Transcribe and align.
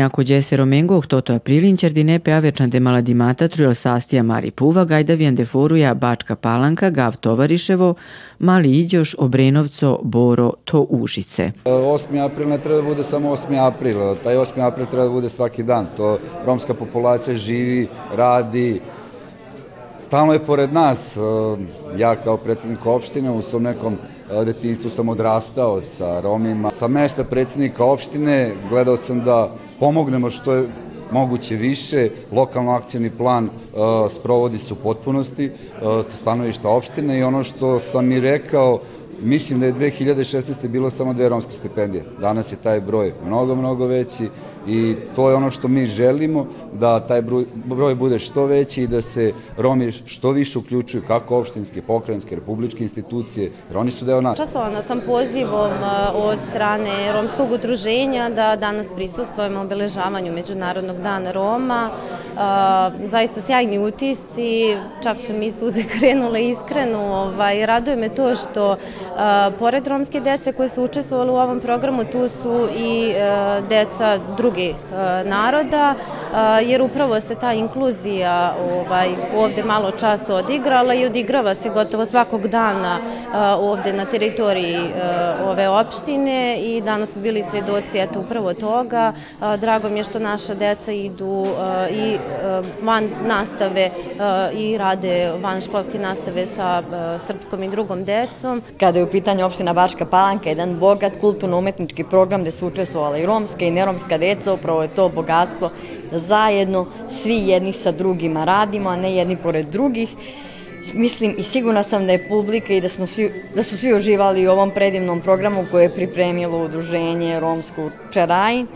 Palolubnjako 0.00 0.22
Gjese 0.22 0.56
Romengo, 0.56 1.00
Toto 1.02 1.34
Aprilin, 1.34 1.76
Čerdinepe 1.76 2.32
Avečante 2.32 2.80
Maladimata, 2.80 3.48
Trujel 3.48 3.74
Sastija 3.74 4.22
Mari 4.22 4.50
Puva, 4.50 4.84
Gajdavijan 4.84 5.34
Deforuja, 5.34 5.94
Bačka 5.94 6.36
Palanka, 6.36 6.90
Gav 6.90 7.16
Tovariševo, 7.16 7.94
Mali 8.38 8.70
Iđoš, 8.80 9.14
Obrenovco, 9.18 10.00
Boro, 10.02 10.52
To 10.64 10.86
Užice. 10.90 11.52
8. 11.64 12.24
april 12.24 12.48
ne 12.48 12.58
treba 12.58 12.80
da 12.80 12.88
bude 12.88 13.04
samo 13.04 13.30
8. 13.36 13.66
april, 13.66 14.14
taj 14.24 14.36
8. 14.36 14.66
april 14.66 14.86
treba 14.86 15.04
da 15.04 15.10
bude 15.10 15.28
svaki 15.28 15.62
dan. 15.62 15.86
To 15.96 16.18
romska 16.46 16.74
populacija 16.74 17.36
živi, 17.36 17.88
radi, 18.16 18.80
stalno 19.98 20.32
je 20.32 20.44
pored 20.44 20.72
nas. 20.72 21.18
Ja 21.98 22.16
kao 22.16 22.36
predsednik 22.36 22.86
opštine 22.86 23.30
u 23.30 23.42
svom 23.42 23.62
nekom 23.62 23.96
detinstvu 24.44 24.90
sam 24.90 25.08
odrastao 25.08 25.80
sa 25.82 26.20
Romima. 26.20 26.70
Sa 26.70 26.88
mesta 26.88 27.24
predsednika 27.24 27.84
opštine 27.84 28.54
gledao 28.68 28.96
sam 28.96 29.24
da 29.24 29.50
pomognemo 29.80 30.30
što 30.30 30.54
je 30.54 30.68
moguće 31.12 31.56
više. 31.56 32.10
Lokalno 32.32 32.70
akcijni 32.70 33.10
plan 33.10 33.44
uh, 33.44 33.50
sprovodi 34.10 34.58
se 34.58 34.72
u 34.74 34.76
potpunosti 34.76 35.46
uh, 35.46 35.80
sa 36.04 36.16
stanovišta 36.16 36.68
opštine 36.68 37.18
i 37.18 37.22
ono 37.22 37.44
što 37.44 37.78
sam 37.78 38.12
i 38.12 38.20
rekao, 38.20 38.80
mislim 39.22 39.60
da 39.60 39.66
je 39.66 39.74
2016. 39.74 40.68
bilo 40.68 40.90
samo 40.90 41.12
dve 41.12 41.28
romske 41.28 41.52
stipendije. 41.52 42.04
Danas 42.20 42.52
je 42.52 42.56
taj 42.56 42.80
broj 42.80 43.12
mnogo, 43.26 43.54
mnogo 43.54 43.86
veći 43.86 44.28
i 44.66 44.96
to 45.16 45.30
je 45.30 45.34
ono 45.34 45.50
što 45.50 45.68
mi 45.68 45.86
želimo, 45.86 46.46
da 46.72 47.00
taj 47.00 47.22
broj 47.64 47.94
bude 47.94 48.18
što 48.18 48.46
veći 48.46 48.82
i 48.82 48.86
da 48.86 49.02
se 49.02 49.32
Romi 49.56 49.92
što 49.92 50.30
više 50.30 50.58
uključuju 50.58 51.02
kako 51.06 51.38
opštinske, 51.38 51.82
pokrajinske, 51.82 52.34
republičke 52.34 52.82
institucije, 52.82 53.50
jer 53.68 53.78
oni 53.78 53.90
su 53.90 54.04
deo 54.04 54.20
nas. 54.20 54.38
Časovana 54.38 54.82
sam 54.82 55.00
pozivom 55.06 55.70
od 56.14 56.38
strane 56.40 57.12
romskog 57.12 57.52
udruženja 57.52 58.28
da 58.28 58.56
danas 58.56 58.90
prisustvujemo 58.96 59.60
obeležavanju 59.60 60.32
Međunarodnog 60.32 60.96
dana 60.96 61.32
Roma. 61.32 61.90
Zaista 63.04 63.40
sjajni 63.40 63.78
utisci, 63.78 64.76
čak 65.02 65.20
su 65.20 65.32
mi 65.32 65.52
suze 65.52 65.82
krenule 65.98 66.48
iskreno. 66.48 66.98
Ovaj, 67.00 67.66
raduje 67.66 67.96
me 67.96 68.08
to 68.08 68.34
što 68.34 68.76
pored 69.58 69.86
romske 69.86 70.20
dece 70.20 70.52
koje 70.52 70.68
su 70.68 70.84
učestvovali 70.84 71.30
u 71.30 71.36
ovom 71.36 71.60
programu, 71.60 72.04
tu 72.04 72.28
su 72.28 72.68
i 72.78 73.12
deca 73.68 74.18
drugih 74.36 74.49
drugih 74.50 74.74
e, 74.74 75.24
naroda, 75.24 75.94
e, 75.94 76.64
jer 76.64 76.82
upravo 76.82 77.20
se 77.20 77.34
ta 77.34 77.52
inkluzija 77.52 78.54
ovaj, 78.72 79.08
ovde 79.36 79.64
malo 79.64 79.90
časa 79.90 80.34
odigrala 80.34 80.94
i 80.94 81.06
odigrava 81.06 81.54
se 81.54 81.70
gotovo 81.70 82.06
svakog 82.06 82.48
dana 82.48 82.98
e, 82.98 83.38
ovde 83.54 83.92
na 83.92 84.04
teritoriji 84.04 84.78
ove 85.44 85.68
opštine 85.68 86.60
i 86.60 86.80
danas 86.80 87.10
smo 87.10 87.22
bili 87.22 87.42
svedoci 87.42 87.98
eto 87.98 88.20
upravo 88.20 88.54
toga. 88.54 89.12
Drago 89.58 89.88
mi 89.88 89.98
je 89.98 90.02
što 90.02 90.18
naša 90.18 90.54
deca 90.54 90.92
idu 90.92 91.46
i 91.90 92.16
van 92.82 93.08
nastave 93.26 93.90
i 94.54 94.78
rade 94.78 95.32
van 95.42 95.60
školske 95.60 95.98
nastave 95.98 96.46
sa 96.46 96.82
srpskom 97.18 97.62
i 97.62 97.68
drugom 97.68 98.04
decom. 98.04 98.62
Kada 98.80 98.98
je 98.98 99.04
u 99.04 99.10
pitanju 99.10 99.46
opština 99.46 99.72
Bačka 99.72 100.06
Palanka, 100.06 100.48
jedan 100.48 100.78
bogat 100.78 101.12
kulturno-umetnički 101.20 102.04
program 102.04 102.40
gde 102.42 102.50
su 102.50 102.66
učestvovala 102.66 103.18
i 103.18 103.26
romska 103.26 103.64
i 103.64 103.70
neromska 103.70 104.18
deca, 104.18 104.39
deca, 104.40 104.54
upravo 104.54 104.82
je 104.82 104.88
to 104.88 105.08
bogatstvo 105.08 105.70
da 106.10 106.18
zajedno 106.18 106.86
svi 107.08 107.48
jedni 107.48 107.72
sa 107.72 107.92
drugima 107.92 108.44
radimo, 108.44 108.90
a 108.90 108.96
ne 108.96 109.14
jedni 109.14 109.36
pored 109.36 109.66
drugih. 109.66 110.08
Mislim 110.94 111.34
i 111.38 111.42
sigurna 111.42 111.82
sam 111.82 112.06
da 112.06 112.12
je 112.12 112.28
publika 112.28 112.72
i 112.72 112.80
da, 112.80 112.88
smo 112.88 113.06
svi, 113.06 113.30
da 113.54 113.62
su 113.62 113.78
svi 113.78 113.94
uživali 113.94 114.48
u 114.48 114.50
ovom 114.50 114.70
predivnom 114.70 115.20
programu 115.20 115.64
koje 115.70 115.82
je 115.82 115.94
pripremilo 115.94 116.64
udruženje 116.64 117.40
Romsku 117.40 117.90
Čerajin. 118.12 118.66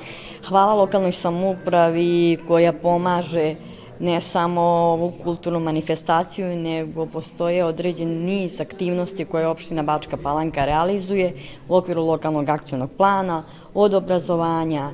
Hvala 0.49 0.75
lokalnoj 0.75 1.13
samupravi 1.13 2.39
koja 2.49 2.73
pomaže 2.73 3.55
ne 4.01 4.21
samo 4.21 4.61
ovu 4.61 5.13
kulturnu 5.23 5.61
manifestaciju, 5.61 6.47
nego 6.57 7.07
postoje 7.07 7.65
određen 7.65 8.09
niz 8.09 8.61
aktivnosti 8.61 9.25
koje 9.25 9.47
opština 9.47 9.83
Bačka 9.83 10.17
Palanka 10.17 10.65
realizuje 10.65 11.33
u 11.69 11.77
okviru 11.77 12.03
lokalnog 12.03 12.49
akcijnog 12.49 12.91
plana, 12.97 13.43
od 13.75 13.95
obrazovanja, 13.95 14.91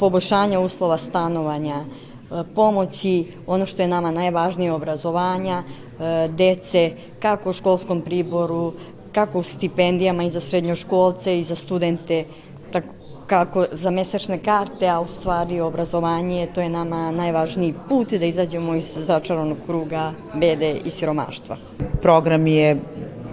poboljšanja 0.00 0.60
uslova 0.60 0.98
stanovanja, 0.98 1.76
e, 1.76 2.44
pomoći, 2.54 3.26
ono 3.46 3.66
što 3.66 3.82
je 3.82 3.88
nama 3.88 4.10
najvažnije, 4.10 4.72
obrazovanja 4.72 5.62
e, 5.62 6.28
dece, 6.28 6.92
kako 7.20 7.50
u 7.50 7.52
školskom 7.52 8.00
priboru, 8.00 8.72
kako 9.12 9.38
u 9.38 9.42
stipendijama 9.42 10.24
i 10.24 10.30
za 10.30 10.40
srednjoškolce 10.40 11.38
i 11.40 11.44
za 11.44 11.54
studente, 11.54 12.24
tako 12.72 13.00
kako 13.30 13.66
za 13.72 13.90
mesečne 13.90 14.38
karte, 14.38 14.88
a 14.88 15.00
u 15.00 15.06
stvari 15.06 15.60
obrazovanje, 15.60 16.48
to 16.54 16.60
je 16.60 16.68
nama 16.68 17.12
najvažniji 17.12 17.74
put 17.88 18.10
da 18.10 18.26
izađemo 18.26 18.74
iz 18.74 18.96
začaranog 18.98 19.58
kruga 19.66 20.12
bede 20.34 20.80
i 20.84 20.90
siromaštva. 20.90 21.56
Program 22.02 22.46
je 22.46 22.76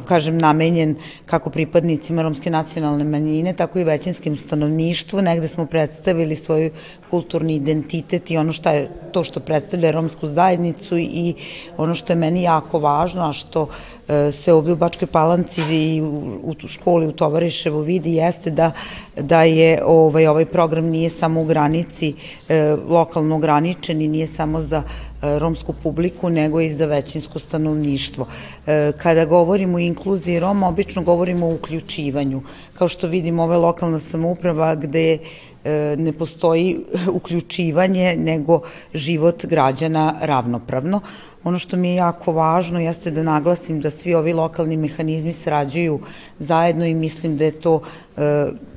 kažem, 0.07 0.38
namenjen 0.38 0.95
kako 1.25 1.50
pripadnicima 1.50 2.22
romske 2.22 2.50
nacionalne 2.50 3.03
manjine, 3.03 3.53
tako 3.53 3.79
i 3.79 3.84
većinskim 3.84 4.38
stanovništvu. 4.38 5.22
Negde 5.22 5.47
smo 5.47 5.66
predstavili 5.66 6.35
svoj 6.35 6.72
kulturni 7.09 7.56
identitet 7.56 8.31
i 8.31 8.38
ono 8.38 8.51
što 8.51 8.69
je 8.69 8.90
to 9.12 9.23
što 9.23 9.40
predstavlja 9.40 9.91
romsku 9.91 10.28
zajednicu 10.28 10.97
i 10.97 11.34
ono 11.78 11.96
što 11.96 12.13
je 12.13 12.17
meni 12.17 12.44
jako 12.44 12.79
važno, 12.79 13.29
a 13.29 13.34
što 13.34 13.67
e, 14.07 14.31
se 14.31 14.53
ovdje 14.53 14.73
u 14.73 14.75
Bačkoj 14.75 15.07
Palanci 15.07 15.62
i 15.72 16.01
u, 16.01 16.67
školi 16.67 17.07
u 17.07 17.12
Tovariševu 17.12 17.79
vidi 17.81 18.13
jeste 18.13 18.51
da, 18.51 18.72
da 19.19 19.44
je 19.44 19.79
ovaj, 19.85 20.28
ovaj 20.28 20.45
program 20.45 20.85
nije 20.85 21.09
samo 21.09 21.41
u 21.41 21.45
granici 21.45 22.13
e, 22.50 22.75
lokalno 22.89 23.35
ograničen 23.35 24.01
i 24.01 24.07
nije 24.07 24.28
samo 24.28 24.61
za 24.61 24.83
E, 25.22 25.39
romsku 25.39 25.73
publiku, 25.73 26.29
nego 26.29 26.61
i 26.61 26.69
za 26.69 26.85
većinsko 26.85 27.39
stanovništvo. 27.39 28.28
E, 28.67 28.91
kada 28.97 29.25
govorimo 29.25 29.78
o 29.78 29.79
inkluziji 29.79 30.39
Roma, 30.39 30.67
obično 30.67 31.01
govorimo 31.01 31.47
o 31.47 31.53
uključivanju. 31.53 32.41
Kao 32.73 32.88
što 32.88 33.07
vidimo, 33.07 33.44
ova 33.44 33.57
lokalna 33.57 34.00
samouprava 34.00 34.75
gde 34.75 35.17
e, 35.63 35.95
ne 35.97 36.13
postoji 36.13 36.78
uključivanje, 37.17 38.16
nego 38.17 38.61
život 38.94 39.45
građana 39.45 40.16
ravnopravno. 40.22 41.01
Ono 41.47 41.59
što 41.59 41.78
mi 41.78 41.90
je 41.90 41.96
jako 41.96 42.31
važno 42.31 42.80
jeste 42.80 43.12
da 43.12 43.24
naglasim 43.24 43.80
da 43.81 43.90
svi 43.90 44.16
ovi 44.16 44.34
lokalni 44.34 44.78
mehanizmi 44.78 45.34
sarađuju 45.34 46.00
zajedno 46.40 46.85
i 46.85 46.94
mislim 46.94 47.38
da 47.38 47.46
je 47.46 47.52
to 47.52 47.81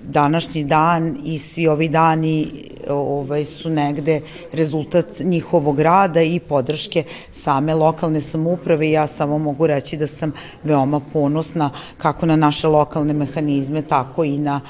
današnji 0.02 0.64
dan 0.64 1.16
i 1.24 1.38
svi 1.38 1.68
ovi 1.68 1.88
dani 1.88 2.69
ovaj, 2.96 3.44
su 3.44 3.70
negde 3.70 4.20
rezultat 4.52 5.06
njihovog 5.24 5.80
rada 5.80 6.22
i 6.22 6.40
podrške 6.40 7.04
same 7.32 7.74
lokalne 7.74 8.20
samouprave 8.20 8.90
ja 8.90 9.06
samo 9.06 9.38
mogu 9.38 9.66
reći 9.66 9.96
da 9.96 10.06
sam 10.06 10.32
veoma 10.64 11.00
ponosna 11.12 11.70
kako 11.98 12.26
na 12.26 12.36
naše 12.36 12.68
lokalne 12.68 13.12
mehanizme, 13.12 13.82
tako 13.82 14.24
i 14.24 14.38
na 14.38 14.60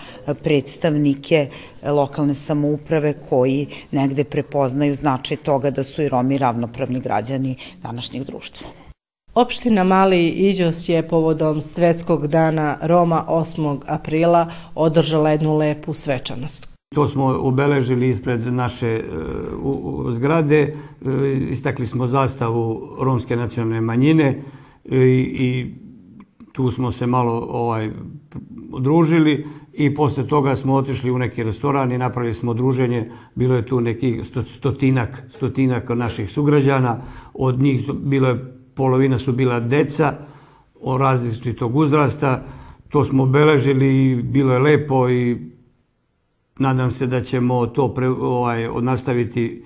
predstavnike 0.43 1.49
lokalne 1.87 2.35
samouprave 2.35 3.15
koji 3.29 3.67
negde 3.91 4.25
prepoznaju 4.25 4.95
značaj 4.95 5.37
toga 5.37 5.71
da 5.71 5.83
su 5.83 6.03
i 6.03 6.09
Romi 6.09 6.39
ravnopravni 6.39 7.01
građani 7.01 7.57
današnjeg 7.83 8.25
društva. 8.25 8.71
Opština 9.35 9.85
Mali 9.85 10.29
Iđos 10.29 10.89
je 10.89 11.09
povodom 11.09 11.61
Svetskog 11.61 12.27
dana 12.27 12.79
Roma 12.83 13.25
8. 13.29 13.79
aprila 13.87 14.51
održala 14.75 15.31
jednu 15.31 15.57
lepu 15.57 15.95
svečanost. 15.95 16.70
To 16.95 17.09
smo 17.09 17.25
obeležili 17.25 18.09
ispred 18.09 18.41
naše 18.47 19.05
uh, 19.63 20.15
zgrade, 20.15 20.75
uh, 21.01 21.13
istakli 21.51 21.87
smo 21.87 22.07
zastavu 22.07 22.97
romske 23.01 23.37
nacionalne 23.37 23.81
manjine 23.81 24.43
uh, 24.85 24.93
i 24.93 25.75
tu 26.53 26.71
smo 26.71 26.93
se 26.93 27.07
malo 27.07 27.47
ovaj 27.51 27.91
družili 28.81 29.47
i 29.73 29.95
posle 29.95 30.27
toga 30.27 30.57
smo 30.57 30.75
otišli 30.75 31.11
u 31.11 31.19
neki 31.19 31.43
restoran 31.43 31.93
i 31.93 31.99
napravili 31.99 32.35
smo 32.35 32.55
druženje. 32.55 33.11
Bilo 33.35 33.55
je 33.55 33.67
tu 33.67 33.81
nekih 33.81 34.23
stotinak, 34.47 35.23
stotinak 35.29 35.89
naših 35.89 36.31
sugrađana. 36.31 37.03
Od 37.35 37.61
njih 37.61 37.91
bilo 37.93 38.29
je 38.29 38.55
polovina 38.75 39.19
su 39.19 39.33
bila 39.33 39.61
deca 39.61 40.15
o 40.81 40.99
različitog 40.99 41.77
uzrasta. 41.77 42.45
To 42.89 43.05
smo 43.05 43.23
obeležili 43.23 44.11
i 44.11 44.23
bilo 44.23 44.53
je 44.53 44.59
lepo 44.59 45.09
i 45.09 45.60
nadam 46.61 46.91
se 46.91 47.07
da 47.07 47.23
ćemo 47.23 47.67
to 47.67 47.89
pre, 47.95 48.09
ovaj, 48.09 48.69
nastaviti 48.81 49.65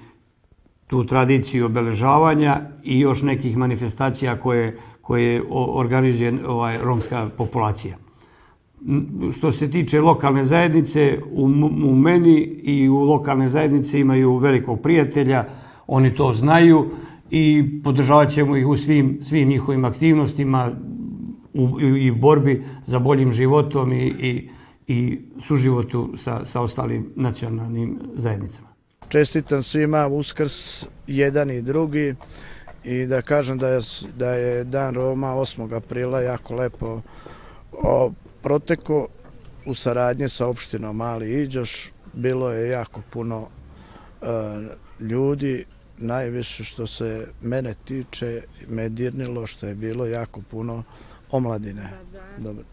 tu 0.86 1.04
tradiciju 1.04 1.66
obeležavanja 1.66 2.60
i 2.84 3.00
još 3.00 3.22
nekih 3.22 3.56
manifestacija 3.56 4.36
koje, 4.38 4.78
koje 5.00 5.42
organizuje 5.50 6.34
ovaj, 6.46 6.78
romska 6.82 7.28
populacija. 7.36 7.96
Što 9.36 9.52
se 9.52 9.70
tiče 9.70 10.00
lokalne 10.00 10.44
zajednice, 10.44 11.18
u, 11.32 11.44
u 11.84 11.94
meni 11.94 12.40
i 12.62 12.88
u 12.88 13.00
lokalne 13.00 13.48
zajednice 13.48 14.00
imaju 14.00 14.36
velikog 14.36 14.80
prijatelja, 14.80 15.44
oni 15.86 16.14
to 16.14 16.32
znaju 16.32 16.90
i 17.30 17.64
podržavat 17.84 18.30
ćemo 18.30 18.56
ih 18.56 18.66
u 18.66 18.76
svim, 18.76 19.18
svim 19.22 19.48
njihovim 19.48 19.84
aktivnostima 19.84 20.70
u, 21.54 21.80
i 21.80 22.10
borbi 22.10 22.64
za 22.84 22.98
boljim 22.98 23.32
životom 23.32 23.92
i, 23.92 24.12
i, 24.20 24.48
i 24.86 25.20
suživotu 25.40 26.12
sa, 26.16 26.44
sa 26.44 26.60
ostalim 26.60 27.12
nacionalnim 27.16 27.98
zajednicama. 28.14 28.68
čestitam 29.08 29.62
svima 29.62 30.06
Uskrs 30.06 30.86
jedan 31.06 31.50
i 31.50 31.62
drugi 31.62 32.14
i 32.84 33.06
da 33.06 33.22
kažem 33.22 33.58
da 33.58 33.68
je, 33.68 33.80
da 34.16 34.30
je 34.30 34.64
Dan 34.64 34.94
Roma 34.94 35.34
8. 35.34 35.76
aprila 35.76 36.20
jako 36.20 36.54
lepo 36.54 37.00
o, 37.72 38.12
proteko 38.42 39.08
u 39.66 39.74
saradnji 39.74 40.28
sa 40.28 40.46
opštinom 40.46 40.96
Mali 40.96 41.42
Iđoš. 41.42 41.92
Bilo 42.12 42.52
je 42.52 42.70
jako 42.70 43.02
puno 43.10 43.48
e, 44.22 44.26
ljudi, 45.00 45.64
najviše 45.98 46.64
što 46.64 46.86
se 46.86 47.26
mene 47.40 47.74
tiče 47.84 48.42
me 48.68 48.88
dirnilo 48.88 49.46
što 49.46 49.66
je 49.66 49.74
bilo 49.74 50.06
jako 50.06 50.40
puno 50.50 50.82
omladine. 51.30 51.90
Dobro. 52.38 52.64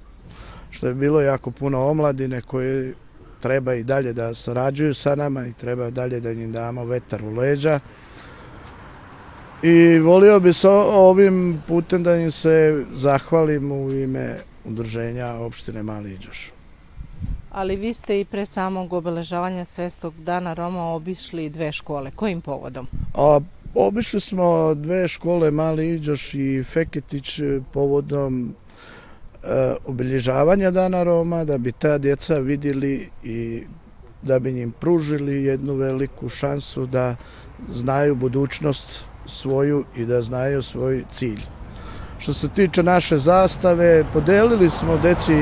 Što 0.71 0.87
je 0.87 0.93
bilo 0.93 1.21
jako 1.21 1.51
puno 1.51 1.87
omladine 1.87 2.41
koji 2.41 2.93
treba 3.39 3.73
i 3.73 3.83
dalje 3.83 4.13
da 4.13 4.33
sarađuju 4.33 4.93
sa 4.93 5.15
nama 5.15 5.47
i 5.47 5.53
treba 5.53 5.89
dalje 5.89 6.19
da 6.19 6.33
njim 6.33 6.51
damo 6.51 6.85
vetar 6.85 7.23
u 7.23 7.31
leđa. 7.35 7.79
I 9.63 9.99
volio 9.99 10.39
bi 10.39 10.53
sa 10.53 10.71
ovim 10.71 11.61
putem 11.67 12.03
da 12.03 12.15
im 12.15 12.31
se 12.31 12.85
zahvalim 12.93 13.71
u 13.71 13.91
ime 13.91 14.39
udruženja 14.65 15.33
opštine 15.33 15.83
Mali 15.83 16.13
Iđoš. 16.13 16.51
Ali 17.51 17.75
vi 17.75 17.93
ste 17.93 18.19
i 18.19 18.25
pre 18.25 18.45
samog 18.45 18.93
obeležavanja 18.93 19.65
Svestog 19.65 20.13
dana 20.17 20.53
Roma 20.53 20.83
obišli 20.83 21.49
dve 21.49 21.71
škole. 21.71 22.11
Kojim 22.15 22.41
povodom? 22.41 22.87
A, 23.13 23.39
obišli 23.75 24.19
smo 24.19 24.73
dve 24.73 25.07
škole, 25.07 25.51
Mali 25.51 25.95
Iđoš 25.95 26.33
i 26.33 26.63
Feketić, 26.73 27.39
povodom 27.73 28.55
obilježavanja 29.85 30.71
Dana 30.71 31.03
Roma, 31.03 31.43
da 31.43 31.57
bi 31.57 31.71
ta 31.71 31.97
djeca 31.97 32.37
vidjeli 32.37 33.09
i 33.23 33.63
da 34.21 34.39
bi 34.39 34.53
njim 34.53 34.71
pružili 34.71 35.43
jednu 35.43 35.73
veliku 35.75 36.29
šansu 36.29 36.85
da 36.85 37.15
znaju 37.69 38.15
budućnost 38.15 39.05
svoju 39.25 39.85
i 39.95 40.05
da 40.05 40.21
znaju 40.21 40.61
svoj 40.61 41.03
cilj. 41.11 41.41
Što 42.19 42.33
se 42.33 42.49
tiče 42.49 42.83
naše 42.83 43.17
zastave, 43.17 44.05
podelili 44.13 44.69
smo 44.69 44.97
deci 44.97 45.35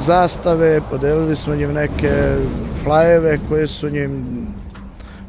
zastave, 0.00 0.80
podelili 0.90 1.36
smo 1.36 1.54
njim 1.54 1.72
neke 1.72 2.36
flajeve 2.84 3.38
koje 3.48 3.66
su 3.66 3.90
njim, 3.90 4.24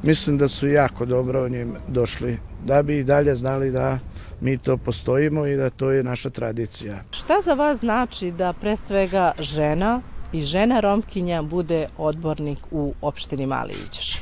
mislim 0.03 0.37
da 0.37 0.47
su 0.47 0.67
jako 0.67 1.05
dobro 1.05 1.49
njim 1.49 1.73
došli, 1.87 2.37
da 2.65 2.83
bi 2.83 2.97
i 2.97 3.03
dalje 3.03 3.35
znali 3.35 3.71
da 3.71 3.99
mi 4.45 4.57
to 4.57 4.77
postojimo 4.77 5.45
i 5.45 5.55
da 5.55 5.69
to 5.69 5.91
je 5.91 6.03
naša 6.03 6.29
tradicija. 6.29 7.03
Šta 7.11 7.41
za 7.41 7.53
vas 7.53 7.79
znači 7.79 8.31
da 8.31 8.53
pre 8.53 8.77
svega 8.77 9.31
žena 9.39 10.01
i 10.33 10.41
žena 10.41 10.79
Romkinja 10.79 11.41
bude 11.41 11.87
odbornik 11.97 12.57
u 12.71 12.93
opštini 13.01 13.45
Mali 13.45 13.73
Iđoš? 13.73 14.21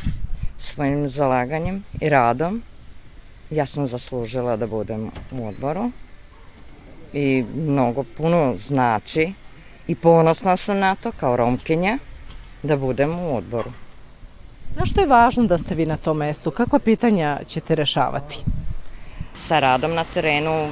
Svojim 0.57 1.09
zalaganjem 1.09 1.83
i 2.01 2.09
radom 2.09 2.61
ja 3.49 3.65
sam 3.65 3.87
zaslužila 3.87 4.55
da 4.55 4.67
budem 4.67 5.11
u 5.31 5.47
odboru 5.47 5.91
i 7.13 7.43
mnogo 7.55 8.03
puno 8.17 8.55
znači 8.67 9.33
i 9.87 9.95
ponosna 9.95 10.57
sam 10.57 10.79
na 10.79 10.95
to 10.95 11.11
kao 11.11 11.37
Romkinja 11.37 11.97
da 12.63 12.77
budem 12.77 13.19
u 13.19 13.37
odboru. 13.37 13.71
Zašto 14.69 15.01
je 15.01 15.07
važno 15.07 15.47
da 15.47 15.57
ste 15.57 15.75
vi 15.75 15.85
na 15.85 15.97
tom 15.97 16.17
mestu? 16.17 16.51
Kakva 16.51 16.79
pitanja 16.79 17.39
ćete 17.47 17.75
rešavati? 17.75 18.43
Sa 19.35 19.59
radom 19.59 19.93
na 19.93 20.03
terenu, 20.03 20.69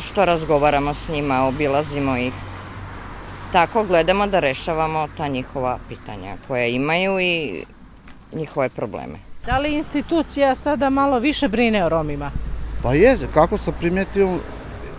što 0.00 0.24
razgovaramo 0.24 0.94
s 0.94 1.08
njima, 1.08 1.46
obilazimo 1.46 2.16
ih. 2.16 2.32
Tako 3.52 3.84
gledamo 3.84 4.26
da 4.26 4.38
rešavamo 4.38 5.08
ta 5.16 5.28
njihova 5.28 5.78
pitanja 5.88 6.36
koja 6.48 6.66
imaju 6.66 7.20
i 7.20 7.64
njihove 8.32 8.68
probleme. 8.68 9.18
Da 9.46 9.58
li 9.58 9.74
institucija 9.74 10.54
sada 10.54 10.90
malo 10.90 11.18
više 11.18 11.48
brine 11.48 11.84
o 11.84 11.88
Romima? 11.88 12.30
Pa 12.82 12.94
je, 12.94 13.16
kako 13.34 13.58
sam 13.58 13.74
primetio, 13.78 14.38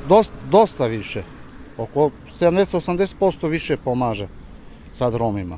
dosta, 0.09 0.35
dosta 0.49 0.85
više. 0.85 1.23
Oko 1.77 2.11
70-80% 2.39 3.49
više 3.49 3.77
pomaže 3.77 4.27
sad 4.93 5.15
Romima. 5.15 5.57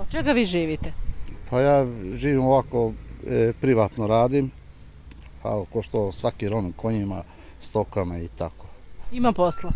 Od 0.00 0.10
čega 0.10 0.32
vi 0.32 0.44
živite? 0.46 0.92
Pa 1.50 1.60
ja 1.60 1.86
živim 2.14 2.44
ovako, 2.44 2.92
e, 3.26 3.52
privatno 3.60 4.06
radim, 4.06 4.50
a 5.42 5.64
ko 5.72 5.82
što 5.82 6.12
svaki 6.12 6.48
Rom 6.48 6.72
konjima, 6.72 7.22
stokama 7.60 8.18
i 8.18 8.28
tako. 8.28 8.66
Ima 9.12 9.32
posla? 9.32 9.70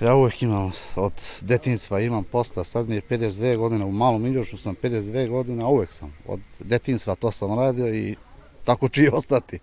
Ja 0.00 0.14
uvek 0.14 0.42
imam, 0.42 0.70
od 0.96 1.12
detinstva 1.40 2.00
imam 2.00 2.24
posla, 2.24 2.64
sad 2.64 2.88
mi 2.88 2.94
je 2.94 3.02
52 3.10 3.56
godina, 3.56 3.86
u 3.86 3.92
malom 3.92 4.26
Iđošu 4.26 4.58
sam 4.58 4.74
52 4.82 5.28
godina, 5.28 5.66
uvek 5.66 5.92
sam, 5.92 6.14
od 6.26 6.40
detinstva 6.60 7.14
to 7.14 7.30
sam 7.30 7.58
radio 7.58 7.94
i 7.94 8.16
tako 8.64 8.88
će 8.88 9.02
i 9.02 9.08
ostati. 9.18 9.58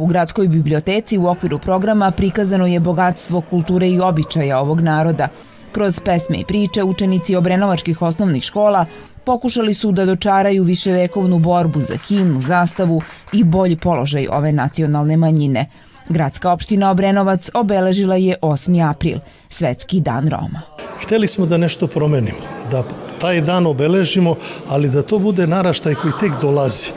U 0.00 0.06
gradskoj 0.06 0.48
biblioteci 0.48 1.18
u 1.18 1.26
okviru 1.26 1.58
programa 1.58 2.10
prikazano 2.10 2.66
je 2.66 2.80
bogatstvo 2.80 3.40
kulture 3.40 3.88
i 3.88 4.00
običaja 4.00 4.58
ovog 4.58 4.80
naroda. 4.80 5.28
Kroz 5.72 6.00
pesme 6.00 6.36
i 6.38 6.44
priče 6.44 6.82
učenici 6.82 7.36
obrenovačkih 7.36 8.02
osnovnih 8.02 8.42
škola 8.42 8.86
pokušali 9.26 9.74
su 9.74 9.92
da 9.92 10.04
dočaraju 10.04 10.62
viševekovnu 10.62 11.38
borbu 11.38 11.80
za 11.80 11.96
himnu, 12.08 12.40
zastavu 12.40 13.02
i 13.32 13.44
bolji 13.44 13.76
položaj 13.76 14.26
ove 14.30 14.52
nacionalne 14.52 15.16
manjine– 15.16 15.66
Gradska 16.08 16.52
opština 16.52 16.90
Obrenovac 16.90 17.50
obeležila 17.54 18.16
je 18.16 18.36
8. 18.42 18.90
april, 18.90 19.18
Svetski 19.48 20.00
dan 20.00 20.28
Roma. 20.28 20.60
Hteli 21.02 21.28
smo 21.28 21.46
da 21.46 21.56
nešto 21.56 21.86
promenimo, 21.86 22.38
da 22.70 22.82
taj 23.20 23.40
dan 23.40 23.66
obeležimo, 23.66 24.36
ali 24.68 24.88
da 24.88 25.02
to 25.02 25.18
bude 25.18 25.46
naraštaj 25.46 25.94
koji 25.94 26.12
tek 26.20 26.32
dolazi 26.40 26.88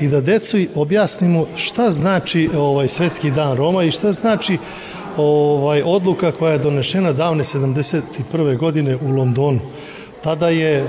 i 0.00 0.08
da 0.08 0.20
decu 0.20 0.58
objasnimo 0.74 1.46
šta 1.56 1.90
znači 1.90 2.50
ovaj 2.56 2.88
Svetski 2.88 3.30
dan 3.30 3.56
Roma 3.56 3.82
i 3.82 3.90
šta 3.90 4.12
znači 4.12 4.58
ovaj 5.16 5.82
odluka 5.82 6.32
koja 6.32 6.52
je 6.52 6.58
donešena 6.58 7.12
davne 7.12 7.44
71. 7.44 8.56
godine 8.56 8.96
u 8.96 9.10
Londonu. 9.10 9.60
Tada 10.22 10.48
je 10.48 10.86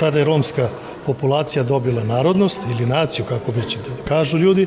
tada 0.00 0.18
je 0.18 0.24
romska 0.24 0.68
populacija 1.06 1.64
dobila 1.64 2.04
narodnost 2.04 2.62
ili 2.70 2.86
naciju, 2.86 3.24
kako 3.24 3.52
već 3.52 3.76
da 3.76 4.08
kažu 4.08 4.38
ljudi, 4.38 4.66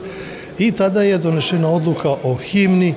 i 0.57 0.71
tada 0.71 1.03
je 1.03 1.17
donešena 1.17 1.69
odluka 1.69 2.09
o 2.23 2.35
himni 2.35 2.95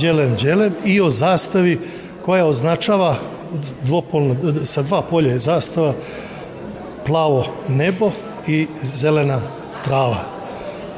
Đelem 0.00 0.36
Đelem 0.42 0.74
i 0.84 1.00
o 1.00 1.10
zastavi 1.10 1.80
koja 2.24 2.46
označava 2.46 3.16
dvopolno, 3.82 4.36
sa 4.64 4.82
dva 4.82 5.02
polja 5.02 5.32
je 5.32 5.38
zastava 5.38 5.94
plavo 7.06 7.46
nebo 7.68 8.10
i 8.46 8.66
zelena 8.82 9.40
trava 9.84 10.40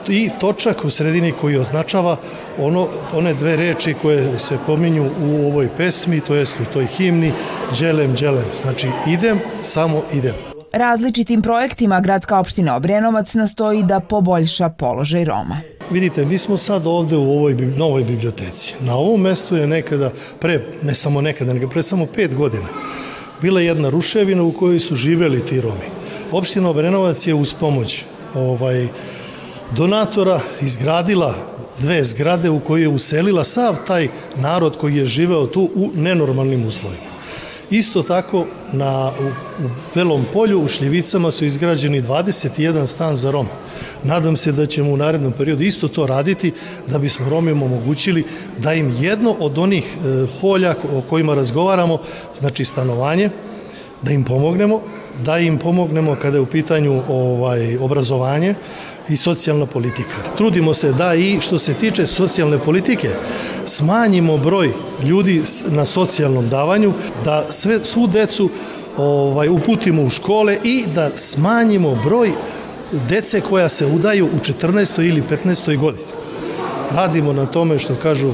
i 0.09 0.31
točak 0.41 0.85
u 0.85 0.91
sredini 0.91 1.33
koji 1.41 1.57
označava 1.57 2.17
ono, 2.59 2.88
one 3.12 3.35
dve 3.35 3.57
reči 3.57 3.95
koje 4.02 4.38
se 4.38 4.59
pominju 4.67 5.11
u 5.21 5.47
ovoj 5.47 5.69
pesmi, 5.76 6.21
to 6.21 6.35
jest 6.35 6.61
u 6.61 6.73
toj 6.73 6.87
himni 6.87 7.33
Đelem 7.81 8.14
Đelem. 8.14 8.47
Znači 8.55 8.88
idem, 9.07 9.38
samo 9.62 10.02
idem. 10.12 10.52
Različitim 10.73 11.43
projektima 11.43 12.00
gradska 12.00 12.38
opština 12.38 12.76
Obrenovac 12.76 13.35
nastoji 13.35 13.83
da 13.83 14.00
poboljša 14.00 14.69
položaj 14.69 15.25
Roma. 15.25 15.61
Vidite, 15.91 16.26
mi 16.26 16.38
smo 16.38 16.57
sad 16.57 16.87
ovde 16.87 17.17
u 17.17 17.33
ovoj 17.33 17.55
novoj 17.55 18.05
biblioteci. 18.05 18.75
Na 18.81 18.97
ovom 18.97 19.21
mestu 19.21 19.57
je 19.57 19.67
nekada, 19.67 20.11
pre, 20.41 20.64
ne 20.83 20.95
samo 20.95 21.21
nekada, 21.21 21.52
nego 21.52 21.69
pre 21.69 21.83
samo 21.83 22.07
pet 22.07 22.35
godina, 22.35 22.64
bila 23.43 23.61
jedna 23.61 23.91
ruševina 23.91 24.43
u 24.43 24.52
kojoj 24.52 24.81
su 24.81 24.95
živeli 24.95 25.45
ti 25.47 25.61
Romi. 25.61 25.88
Opština 26.31 26.71
Obrenovac 26.71 27.26
je 27.26 27.35
uz 27.35 27.55
pomoć 27.55 28.05
ovaj, 28.35 28.88
donatora 29.76 30.41
izgradila 30.61 31.35
dve 31.79 32.05
zgrade 32.05 32.50
u 32.50 32.61
koje 32.61 32.83
je 32.83 32.88
uselila 32.88 33.45
sav 33.45 33.76
taj 33.87 34.09
narod 34.37 34.76
koji 34.81 34.97
je 34.97 35.07
živeo 35.07 35.47
tu 35.47 35.71
u 35.75 35.91
nenormalnim 35.95 36.67
uslovima. 36.67 37.12
Isto 37.73 38.02
tako 38.02 38.47
na, 38.73 39.12
u, 39.21 39.26
u 39.64 39.69
Belom 39.95 40.25
polju 40.33 40.61
u 40.61 40.69
Šljivicama 40.69 41.31
su 41.31 41.45
izgrađeni 41.45 42.02
21 42.02 42.87
stan 42.87 43.17
za 43.17 43.31
Rom. 43.31 43.47
Nadam 44.02 44.37
se 44.37 44.52
da 44.52 44.67
ćemo 44.67 44.91
u 44.91 44.97
narednom 44.97 45.33
periodu 45.33 45.62
isto 45.62 45.88
to 45.88 46.07
raditi 46.07 46.52
da 46.88 46.99
bismo 46.99 47.29
Romima 47.29 47.64
omogućili 47.64 48.25
da 48.59 48.75
im 48.75 48.95
jedno 49.00 49.37
od 49.41 49.59
onih 49.59 49.85
e, 49.85 50.26
polja 50.41 50.75
o 50.93 51.00
kojima 51.00 51.35
razgovaramo, 51.35 51.99
znači 52.35 52.64
stanovanje, 52.64 53.31
da 54.02 54.12
im 54.12 54.25
pomognemo, 54.25 54.81
da 55.25 55.38
im 55.38 55.59
pomognemo 55.59 56.16
kada 56.23 56.37
je 56.37 56.40
u 56.40 56.47
pitanju 56.47 57.02
ovaj 57.09 57.76
obrazovanje 57.76 58.54
i 59.09 59.16
socijalna 59.16 59.66
politika. 59.66 60.16
Trudimo 60.37 60.75
se 60.75 60.92
da 60.92 61.14
i 61.14 61.40
što 61.40 61.59
se 61.59 61.75
tiče 61.75 62.07
socijalne 62.07 62.59
politike 62.59 63.09
smanjimo 63.66 64.37
broj 64.37 64.73
ljudi 65.04 65.42
na 65.71 65.85
socijalnom 65.85 66.49
davanju, 66.49 66.92
da 67.25 67.47
sve 67.49 67.81
svu 67.85 68.07
decu 68.07 68.50
ovaj 68.97 69.49
uputimo 69.49 70.02
u 70.02 70.11
škole 70.11 70.59
i 70.64 70.85
da 70.95 71.11
smanjimo 71.16 71.99
broj 72.04 72.33
dece 73.09 73.40
koja 73.40 73.69
se 73.69 73.87
udaju 73.87 74.26
u 74.26 74.38
14. 74.62 75.09
ili 75.09 75.23
15. 75.31 75.78
godini. 75.78 76.04
Radimo 76.90 77.33
na 77.33 77.47
tome 77.47 77.78
što 77.78 77.95
kažu 77.95 78.33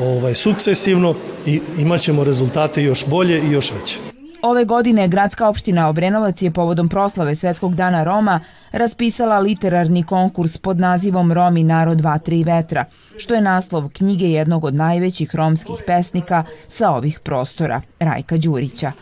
ovaj 0.00 0.34
sukcesivno 0.34 1.14
i 1.46 1.60
imaćemo 1.78 2.24
rezultate 2.24 2.82
još 2.82 3.06
bolje 3.06 3.42
i 3.42 3.52
još 3.52 3.72
veće. 3.72 4.05
Ove 4.46 4.64
godine 4.64 5.08
gradska 5.08 5.48
opština 5.48 5.88
Obrenovac 5.88 6.42
je 6.42 6.50
povodom 6.50 6.88
proslave 6.88 7.34
Svetskog 7.34 7.74
dana 7.74 8.04
Roma 8.04 8.40
raspisala 8.72 9.38
literarni 9.38 10.02
konkurs 10.02 10.58
pod 10.58 10.80
nazivom 10.80 11.32
Romi 11.32 11.64
narod 11.64 12.00
vatre 12.00 12.36
i 12.36 12.44
vetra, 12.44 12.84
što 13.16 13.34
je 13.34 13.40
naslov 13.40 13.88
knjige 13.88 14.30
jednog 14.30 14.64
od 14.64 14.74
najvećih 14.74 15.34
romskih 15.34 15.76
pesnika 15.86 16.44
sa 16.68 16.90
ovih 16.90 17.20
prostora, 17.20 17.80
Rajka 18.00 18.36
Đurića. 18.36 18.92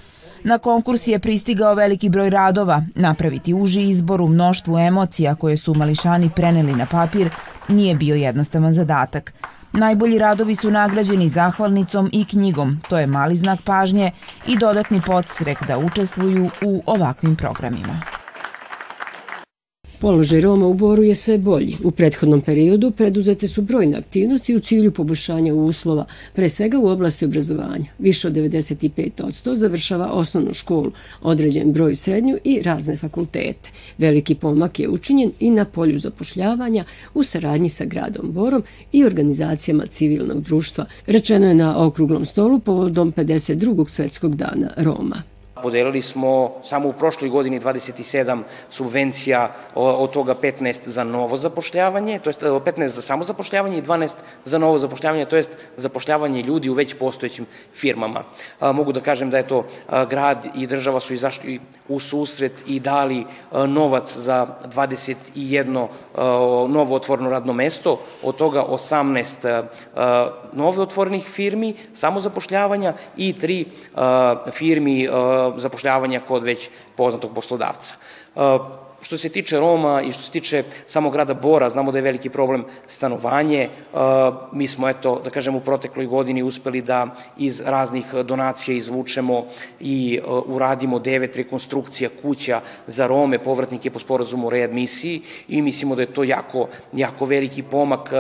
Na 0.44 0.58
konkurs 0.58 1.06
je 1.08 1.18
pristigao 1.18 1.74
veliki 1.74 2.08
broj 2.08 2.30
radova, 2.30 2.82
napraviti 2.94 3.54
uži 3.54 3.82
izbor 3.82 4.20
u 4.20 4.28
mnoštvu 4.28 4.78
emocija 4.78 5.34
koje 5.34 5.56
su 5.56 5.74
mališani 5.74 6.30
preneli 6.36 6.72
na 6.72 6.86
papir 6.86 7.30
nije 7.68 7.94
bio 7.94 8.14
jednostavan 8.14 8.72
zadatak. 8.72 9.34
Najbolji 9.76 10.18
radovi 10.18 10.54
su 10.54 10.70
nagrađeni 10.70 11.28
zahvalnicom 11.28 12.10
i 12.12 12.24
knjigom, 12.24 12.80
to 12.88 12.98
je 12.98 13.06
mali 13.06 13.36
znak 13.36 13.60
pažnje 13.64 14.10
i 14.46 14.58
dodatni 14.58 15.00
podsrek 15.06 15.66
da 15.66 15.78
učestvuju 15.78 16.50
u 16.62 16.82
ovakvim 16.86 17.36
programima. 17.36 18.23
Položaj 20.04 20.40
Roma 20.40 20.66
u 20.66 20.75
Boru 20.75 21.02
je 21.02 21.14
sve 21.14 21.38
bolji. 21.38 21.76
U 21.84 21.90
prethodnom 21.90 22.40
periodu 22.40 22.90
preduzete 22.90 23.49
su 23.49 23.62
brojne 23.62 23.96
aktivnosti 23.96 24.56
u 24.56 24.61
cilju 24.61 24.92
poboljšanja 24.92 25.54
uslova, 25.54 26.04
pre 26.34 26.49
svega 26.49 26.78
u 26.78 26.87
oblasti 26.87 27.25
obrazovanja. 27.25 27.84
Više 27.99 28.28
od 28.28 28.34
95% 28.34 29.54
završava 29.54 30.12
osnovnu 30.12 30.54
školu, 30.54 30.92
određen 31.23 31.73
broj 31.73 31.94
srednju 31.94 32.38
i 32.44 32.62
razne 32.62 32.96
fakultete. 32.96 33.70
Veliki 33.99 34.34
pomak 34.34 34.80
je 34.80 34.88
učinjen 34.88 35.32
i 35.40 35.50
na 35.50 35.64
polju 35.64 35.99
zapošljavanja 35.99 36.84
u 37.14 37.23
saradnji 37.23 37.68
sa 37.68 37.84
gradom 37.84 38.32
Borom 38.32 38.62
i 38.92 39.04
organizacijama 39.04 39.87
civilnog 39.87 40.42
društva, 40.42 40.84
rečeno 41.06 41.46
je 41.46 41.54
na 41.54 41.87
okruglom 41.87 42.25
stolu 42.25 42.58
povodom 42.58 43.12
52. 43.12 43.88
svetskog 43.88 44.37
dana 44.37 44.70
Roma. 44.76 45.33
Podelili 45.64 46.02
smo 46.02 46.52
samo 46.62 46.88
u 46.88 46.92
prošloj 46.92 47.30
godini 47.30 47.61
27 47.61 48.42
subvencija, 48.71 49.52
od 49.75 50.11
toga 50.11 50.35
15 50.35 50.88
za 50.88 51.04
novo 51.04 51.37
zapošljavanje, 51.37 52.18
to 52.18 52.30
jest 52.30 52.42
15 52.42 52.87
za 52.87 53.02
samo 53.02 53.25
zapošljavanje 53.25 53.78
i 53.78 53.83
12 53.83 54.14
za 54.44 54.59
novo 54.59 54.78
zapošljavanje, 54.78 55.25
to 55.25 55.37
jest 55.37 55.50
zapošljavanje 55.76 56.42
ljudi 56.42 56.71
u 56.71 56.75
već 56.75 56.94
postojećim 56.94 57.47
firmama. 57.75 58.23
Mogu 58.61 58.92
da 58.92 59.00
kažem 59.00 59.30
da 59.30 59.37
je 59.37 59.49
to 59.49 59.64
grad 60.09 60.47
i 60.54 60.66
država 60.66 61.00
su 61.00 61.14
izašli 61.14 61.61
u 61.88 62.00
susret 62.00 62.64
i 62.66 62.80
dali 62.80 63.25
novac 63.52 64.16
za 64.16 64.47
21 64.64 65.87
novo 66.68 66.94
otvoreno 66.94 67.30
radno 67.30 67.52
mesto, 67.52 68.00
od 68.23 68.37
toga 68.37 68.64
18 68.68 69.64
novo 70.52 70.83
otvorenih 70.83 71.25
firmi, 71.25 71.75
samo 71.94 72.21
zapošljavanja 72.21 72.92
i 73.16 73.33
tri 73.33 73.64
firmi 74.52 75.09
zapošljavanja 75.56 76.20
kod 76.20 76.42
već 76.42 76.68
poznatog 76.96 77.34
poslodavca. 77.34 77.94
Što 79.02 79.18
se 79.18 79.28
tiče 79.28 79.58
Roma 79.61 80.02
i 80.02 80.12
što 80.12 80.23
se 80.23 80.30
tiče 80.30 80.62
samog 80.87 81.12
grada 81.12 81.34
Bora, 81.34 81.70
znamo 81.70 81.92
da 81.92 81.99
je 81.99 82.02
veliki 82.02 82.30
problem 82.30 82.64
stanovanje. 82.87 83.68
Mi 84.52 84.66
smo, 84.66 84.88
eto, 84.88 85.20
da 85.25 85.30
kažem, 85.30 85.56
u 85.56 85.61
protekloj 85.61 86.06
godini 86.06 86.42
uspeli 86.42 86.82
da 86.82 87.06
iz 87.38 87.61
raznih 87.61 88.14
donacija 88.25 88.76
izvučemo 88.76 89.44
i 89.80 90.20
uradimo 90.46 90.99
devet 90.99 91.37
rekonstrukcija 91.37 92.11
kuća 92.23 92.61
za 92.87 93.06
Rome, 93.06 93.38
povratnike 93.38 93.90
po 93.90 93.99
sporazumu 93.99 94.46
o 94.46 94.50
readmisiji 94.50 95.23
i 95.49 95.62
mislimo 95.62 95.94
da 95.94 96.02
je 96.02 96.12
to 96.12 96.25
jako, 96.25 96.68
jako 96.92 97.26
veliki 97.26 97.62
pomak. 97.62 98.11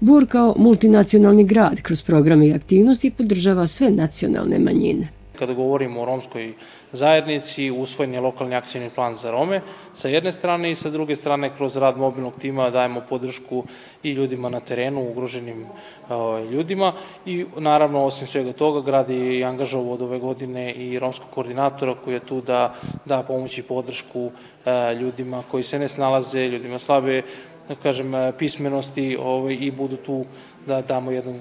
Bor 0.00 0.26
kao 0.28 0.54
multinacionalni 0.58 1.44
grad 1.44 1.82
kroz 1.82 2.02
programe 2.02 2.46
i 2.46 2.54
aktivnosti 2.54 3.10
podržava 3.10 3.66
sve 3.66 3.90
nacionalne 3.90 4.58
manjine. 4.58 5.21
Kada 5.42 5.54
govorimo 5.54 6.00
o 6.00 6.04
romskoj 6.04 6.52
zajednici, 6.92 7.70
usvojen 7.70 8.14
je 8.14 8.20
lokalni 8.20 8.54
akcijni 8.54 8.90
plan 8.94 9.16
za 9.16 9.30
Rome 9.30 9.60
sa 9.94 10.08
jedne 10.08 10.32
strane 10.32 10.70
i 10.70 10.74
sa 10.74 10.90
druge 10.90 11.16
strane 11.16 11.50
kroz 11.56 11.76
rad 11.76 11.98
mobilnog 11.98 12.38
tima 12.38 12.70
dajemo 12.70 13.02
podršku 13.08 13.64
i 14.02 14.12
ljudima 14.12 14.48
na 14.48 14.60
terenu, 14.60 15.02
ugroženim 15.10 15.66
ovaj, 16.08 16.46
ljudima. 16.46 16.92
I 17.26 17.46
naravno 17.56 18.04
osim 18.04 18.26
svega 18.26 18.52
toga 18.52 18.80
grad 18.80 19.10
je 19.10 19.38
i 19.38 19.44
angažovao 19.44 19.92
od 19.92 20.02
ove 20.02 20.18
godine 20.18 20.72
i 20.72 20.98
romskog 20.98 21.30
koordinatora 21.30 21.94
koji 22.04 22.14
je 22.14 22.20
tu 22.20 22.40
da 22.40 22.74
da 23.04 23.22
pomoći 23.22 23.62
podršku 23.62 24.30
eh, 24.30 24.94
ljudima 24.94 25.42
koji 25.50 25.62
se 25.62 25.78
ne 25.78 25.88
snalaze, 25.88 26.48
ljudima 26.48 26.78
slabe 26.78 27.22
da 27.68 27.74
kažem, 27.74 28.12
pismenosti 28.38 29.16
ovaj, 29.20 29.56
i 29.60 29.70
budu 29.70 29.96
tu 29.96 30.24
da 30.66 30.82
damo 30.82 31.10
jedan 31.10 31.34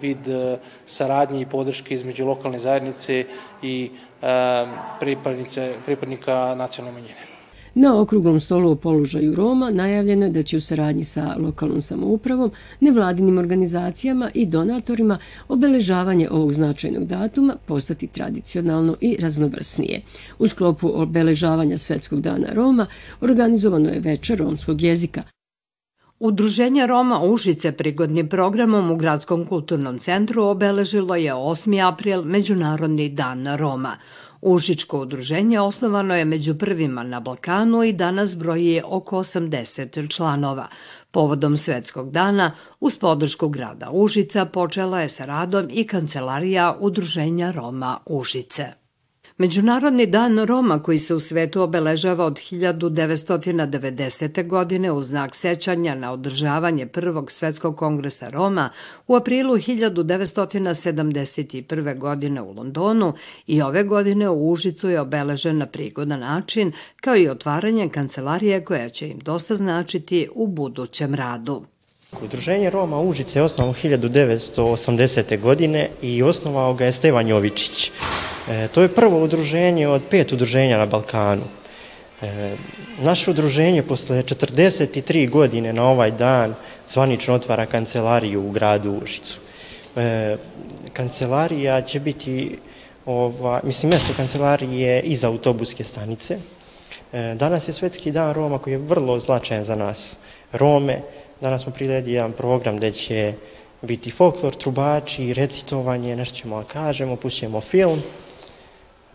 vid 0.00 0.28
e, 0.28 0.58
saradnje 0.86 1.40
i 1.40 1.46
podrške 1.46 1.94
između 1.94 2.26
lokalne 2.26 2.58
zajednice 2.58 3.24
i 3.62 3.90
e, 4.22 4.66
pripadnika 5.86 6.54
nacionalne 6.54 7.00
manjine. 7.00 7.36
Na 7.78 8.00
okruglom 8.00 8.40
stolu 8.40 8.70
o 8.70 8.76
položaju 8.76 9.34
Roma 9.34 9.70
najavljeno 9.70 10.24
je 10.24 10.30
da 10.30 10.42
će 10.42 10.56
u 10.56 10.60
saradnji 10.60 11.04
sa 11.04 11.36
lokalnom 11.38 11.82
samoupravom, 11.82 12.50
nevladinim 12.80 13.38
organizacijama 13.38 14.30
i 14.34 14.46
donatorima 14.46 15.18
obeležavanje 15.48 16.28
ovog 16.30 16.52
značajnog 16.52 17.04
datuma 17.04 17.56
postati 17.66 18.06
tradicionalno 18.06 18.96
i 19.00 19.16
raznovrsnije. 19.20 20.00
U 20.38 20.48
sklopu 20.48 20.90
obeležavanja 20.94 21.78
Svetskog 21.78 22.20
dana 22.20 22.46
Roma 22.52 22.86
organizovano 23.20 23.88
je 23.88 24.00
večer 24.00 24.38
romskog 24.38 24.82
jezika, 24.82 25.22
Udruženje 26.18 26.86
Roma 26.86 27.20
Užice 27.22 27.72
prigodnim 27.72 28.28
programom 28.28 28.90
u 28.90 28.96
Gradskom 28.96 29.44
kulturnom 29.44 29.98
centru 29.98 30.44
obeležilo 30.44 31.16
je 31.16 31.34
8. 31.34 31.88
april 31.88 32.22
Međunarodni 32.24 33.08
dan 33.08 33.56
Roma. 33.56 33.96
Užičko 34.40 35.00
udruženje 35.00 35.60
osnovano 35.60 36.16
je 36.16 36.24
među 36.24 36.54
prvima 36.54 37.02
na 37.02 37.20
Balkanu 37.20 37.82
i 37.82 37.92
danas 37.92 38.36
broji 38.36 38.82
oko 38.84 39.18
80 39.18 40.08
članova. 40.08 40.68
Povodom 41.10 41.56
Svetskog 41.56 42.10
dana, 42.10 42.52
uz 42.80 42.98
podršku 42.98 43.48
grada 43.48 43.90
Užica, 43.92 44.44
počela 44.44 45.00
je 45.00 45.08
sa 45.08 45.24
radom 45.24 45.68
i 45.70 45.86
kancelarija 45.86 46.76
Udruženja 46.80 47.50
Roma 47.50 47.98
Užice. 48.06 48.85
Međunarodni 49.38 50.06
dan 50.06 50.44
Roma 50.44 50.82
koji 50.82 50.98
se 50.98 51.14
u 51.14 51.20
svetu 51.20 51.62
obeležava 51.62 52.24
od 52.24 52.34
1990. 52.34 54.48
godine 54.48 54.92
u 54.92 55.02
znak 55.02 55.34
sećanja 55.34 55.94
na 55.94 56.12
održavanje 56.12 56.86
Prvog 56.86 57.30
svetskog 57.30 57.76
kongresa 57.76 58.30
Roma 58.30 58.70
u 59.06 59.14
aprilu 59.14 59.54
1971. 59.54 61.98
godine 61.98 62.42
u 62.42 62.52
Londonu 62.52 63.12
i 63.46 63.62
ove 63.62 63.84
godine 63.84 64.28
u 64.28 64.50
Užicu 64.50 64.88
je 64.88 65.00
obeležen 65.00 65.58
na 65.58 65.66
prigodan 65.66 66.20
način 66.20 66.72
kao 67.00 67.16
i 67.16 67.28
otvaranje 67.28 67.88
kancelarije 67.88 68.64
koja 68.64 68.88
će 68.88 69.08
im 69.08 69.18
dosta 69.18 69.54
značiti 69.54 70.28
u 70.34 70.46
budućem 70.46 71.14
radu. 71.14 71.75
Udruženje 72.22 72.70
Roma 72.70 73.00
Užice 73.00 73.38
je 73.38 73.42
osnovano 73.42 73.74
1980. 73.82 75.40
godine 75.40 75.88
i 76.02 76.22
osnovao 76.22 76.74
ga 76.74 76.84
je 76.84 76.92
Stevan 76.92 77.28
Jovičić. 77.28 77.90
E, 78.48 78.68
to 78.68 78.82
je 78.82 78.88
prvo 78.88 79.22
udruženje 79.24 79.88
od 79.88 80.02
pet 80.10 80.32
udruženja 80.32 80.78
na 80.78 80.86
Balkanu. 80.86 81.42
E, 82.22 82.56
naše 82.98 83.30
udruženje 83.30 83.82
posle 83.82 84.22
43 84.22 85.30
godine 85.30 85.72
na 85.72 85.88
ovaj 85.88 86.10
dan 86.10 86.54
zvanično 86.88 87.34
otvara 87.34 87.66
kancelariju 87.66 88.46
u 88.46 88.50
gradu 88.50 89.00
Užicu. 89.02 89.38
E, 89.96 90.36
kancelarija 90.92 91.82
će 91.82 92.00
biti, 92.00 92.58
ova, 93.06 93.60
mislim, 93.64 93.92
mesto 93.92 94.12
kancelarije 94.16 95.00
iz 95.02 95.24
autobuske 95.24 95.84
stanice. 95.84 96.38
E, 97.12 97.34
danas 97.34 97.68
je 97.68 97.72
Svetski 97.72 98.10
dan 98.12 98.32
Roma 98.32 98.58
koji 98.58 98.74
je 98.74 98.78
vrlo 98.78 99.18
značajan 99.18 99.64
za 99.64 99.76
nas. 99.76 100.16
Rome, 100.52 101.00
danas 101.40 101.62
smo 101.62 101.72
priredili 101.72 102.14
jedan 102.14 102.32
program 102.32 102.76
gde 102.76 102.92
će 102.92 103.34
biti 103.82 104.10
folklor, 104.10 104.54
trubači, 104.54 105.32
recitovanje, 105.32 106.16
nešto 106.16 106.36
ćemo 106.36 106.58
da 106.58 106.64
kažemo, 106.64 107.16
pućemo 107.16 107.60
film. 107.60 108.02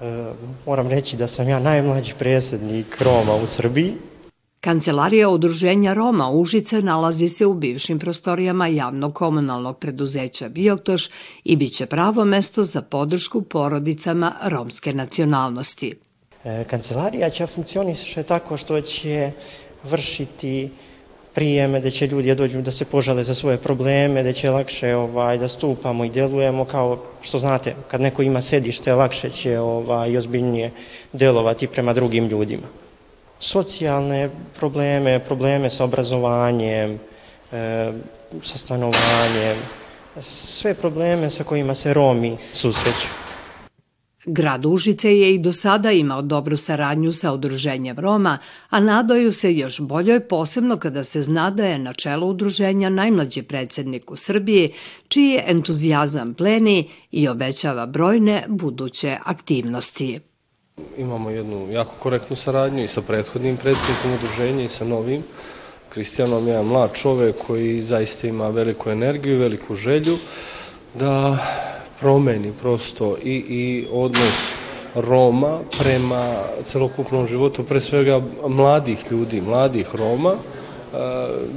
E, 0.02 0.34
moram 0.66 0.88
reći 0.88 1.18
da 1.18 1.28
sam 1.28 1.50
ja 1.50 1.60
najmlađi 1.60 2.14
predsjednik 2.20 3.02
Roma 3.02 3.36
u 3.36 3.46
Srbiji. 3.46 3.94
Kancelarija 4.62 5.30
Udruženja 5.30 5.94
Roma 5.94 6.30
Užice 6.32 6.82
nalazi 6.82 7.28
se 7.28 7.46
u 7.46 7.54
bivšim 7.54 8.00
prostorijama 8.00 8.68
javnog 8.68 9.14
komunalnog 9.14 9.78
preduzeća 9.78 10.50
Bioktoš 10.50 11.10
i 11.44 11.56
bit 11.56 11.74
će 11.74 11.86
pravo 11.86 12.26
mesto 12.26 12.64
za 12.64 12.82
podršku 12.82 13.42
porodicama 13.42 14.34
romske 14.44 14.94
nacionalnosti. 14.94 15.96
E, 16.44 16.64
kancelarija 16.70 17.30
će 17.30 17.48
funkcioniše 17.48 18.24
tako 18.24 18.58
što 18.58 18.82
će 18.82 19.32
vršiti 19.84 20.70
prijeme, 21.34 21.80
da 21.80 21.90
će 21.90 22.08
ljudi 22.08 22.28
da 22.28 22.36
dođu 22.36 22.62
da 22.62 22.72
se 22.72 22.86
požale 22.86 23.24
za 23.24 23.34
svoje 23.34 23.58
probleme, 23.58 24.24
da 24.24 24.34
će 24.34 24.50
lakše 24.50 24.96
ovaj, 24.96 25.38
da 25.38 25.48
stupamo 25.48 26.06
i 26.06 26.10
delujemo 26.10 26.66
kao 26.66 27.00
što 27.22 27.40
znate, 27.40 27.76
kad 27.88 28.02
neko 28.02 28.22
ima 28.22 28.42
sedište, 28.42 28.94
lakše 28.94 29.30
će 29.30 29.60
ovaj, 29.60 30.12
i 30.12 30.18
ozbiljnije 30.18 30.72
delovati 31.14 31.68
prema 31.68 31.94
drugim 31.94 32.28
ljudima. 32.28 32.68
Socijalne 33.40 34.30
probleme, 34.60 35.20
probleme 35.20 35.70
sa 35.70 35.84
obrazovanjem, 35.84 37.00
e, 37.52 37.92
sa 38.44 38.58
stanovanjem, 38.58 39.58
sve 40.20 40.74
probleme 40.74 41.30
sa 41.30 41.44
kojima 41.44 41.76
se 41.76 41.94
Romi 41.94 42.38
susreću. 42.54 43.31
Grad 44.26 44.66
Užice 44.66 45.18
je 45.18 45.34
i 45.34 45.38
do 45.38 45.52
sada 45.52 45.92
imao 45.92 46.22
dobru 46.22 46.58
saradnju 46.58 47.12
sa 47.12 47.34
udruženjem 47.34 48.00
Roma, 48.00 48.38
a 48.70 48.80
nadaju 48.80 49.32
se 49.32 49.56
još 49.56 49.80
boljoj 49.80 50.28
posebno 50.28 50.78
kada 50.78 51.04
se 51.04 51.22
zna 51.22 51.50
da 51.50 51.66
je 51.66 51.80
na 51.80 51.94
čelu 51.94 52.28
udruženja 52.28 52.90
najmlađi 52.90 53.42
predsednik 53.42 54.12
u 54.12 54.16
Srbiji, 54.16 54.74
čiji 55.08 55.30
je 55.30 55.44
entuzijazam 55.48 56.34
pleni 56.34 56.90
i 57.12 57.28
obećava 57.28 57.86
brojne 57.86 58.44
buduće 58.48 59.18
aktivnosti. 59.26 60.20
Imamo 60.98 61.30
jednu 61.30 61.72
jako 61.72 61.96
korektnu 62.00 62.36
saradnju 62.36 62.84
i 62.84 62.88
sa 62.88 63.02
prethodnim 63.02 63.58
predsednikom 63.58 64.14
udruženja 64.14 64.64
i 64.64 64.70
sa 64.70 64.86
novim. 64.86 65.24
Kristijanom 65.90 66.48
je 66.48 66.64
mlad 66.64 66.94
čovek 66.94 67.36
koji 67.48 67.84
zaista 67.84 68.28
ima 68.28 68.50
veliku 68.50 68.90
energiju, 68.90 69.40
veliku 69.40 69.76
želju 69.76 70.18
da 70.94 71.38
promeni 72.02 72.52
prosto 72.62 73.16
i, 73.24 73.36
i 73.36 73.88
odnos 73.92 74.54
Roma 74.96 75.60
prema 75.80 76.36
celokupnom 76.64 77.28
životu, 77.28 77.64
pre 77.64 77.82
svega 77.82 78.22
mladih 78.48 79.06
ljudi, 79.12 79.42
mladih 79.42 79.96
Roma, 79.96 80.36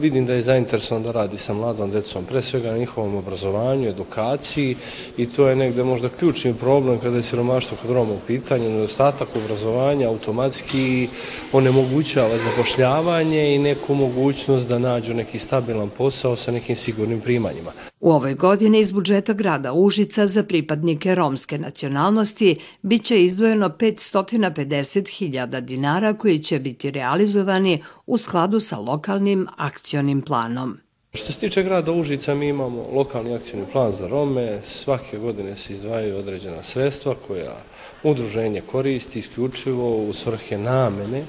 vidim 0.00 0.26
da 0.26 0.34
je 0.34 0.42
zainteresovan 0.42 1.02
da 1.02 1.12
radi 1.12 1.38
sa 1.38 1.54
mladom 1.54 1.90
decom, 1.90 2.24
pre 2.24 2.42
svega 2.42 2.70
na 2.70 2.78
njihovom 2.78 3.16
obrazovanju, 3.16 3.88
edukaciji 3.88 4.76
i 5.16 5.26
to 5.26 5.48
je 5.48 5.56
negde 5.56 5.84
možda 5.84 6.08
ključni 6.08 6.54
problem 6.54 6.98
kada 6.98 7.16
je 7.16 7.22
siromaštvo 7.22 7.76
kod 7.82 7.90
Roma 7.90 8.12
u 8.12 8.26
pitanju, 8.26 8.70
nedostatak 8.70 9.28
obrazovanja 9.36 10.08
automatski 10.08 11.08
onemogućava 11.52 12.38
zapošljavanje 12.38 13.54
i 13.54 13.58
neku 13.58 13.94
mogućnost 13.94 14.68
da 14.68 14.78
nađu 14.78 15.14
neki 15.14 15.38
stabilan 15.38 15.90
posao 15.98 16.36
sa 16.36 16.52
nekim 16.52 16.76
sigurnim 16.76 17.20
primanjima. 17.20 17.72
U 18.00 18.10
ovoj 18.10 18.34
godini 18.34 18.78
iz 18.80 18.92
budžeta 18.92 19.32
grada 19.32 19.72
Užica 19.72 20.26
za 20.26 20.42
pripadnike 20.42 21.14
romske 21.14 21.58
nacionalnosti 21.58 22.56
biće 22.82 23.24
izdvojeno 23.24 23.68
550.000 23.68 25.60
dinara 25.60 26.14
koji 26.14 26.38
će 26.38 26.58
biti 26.58 26.90
realizovani 26.90 27.82
u 28.06 28.18
skladu 28.18 28.60
sa 28.60 28.78
lokalnim 28.78 29.48
akcionim 29.56 30.22
planom. 30.22 30.78
Što 31.14 31.32
se 31.32 31.38
tiče 31.38 31.62
grada 31.62 31.92
Užica, 31.92 32.34
mi 32.34 32.48
imamo 32.48 32.86
lokalni 32.92 33.34
akcijni 33.34 33.66
plan 33.72 33.92
za 33.92 34.08
Rome. 34.08 34.60
Svake 34.64 35.18
godine 35.18 35.56
se 35.56 35.72
izdvajaju 35.72 36.18
određena 36.18 36.62
sredstva 36.62 37.14
koja 37.26 37.56
udruženje 38.02 38.60
koristi 38.60 39.18
isključivo 39.18 39.96
u 39.96 40.12
svrhe 40.12 40.58
namene 40.58 41.22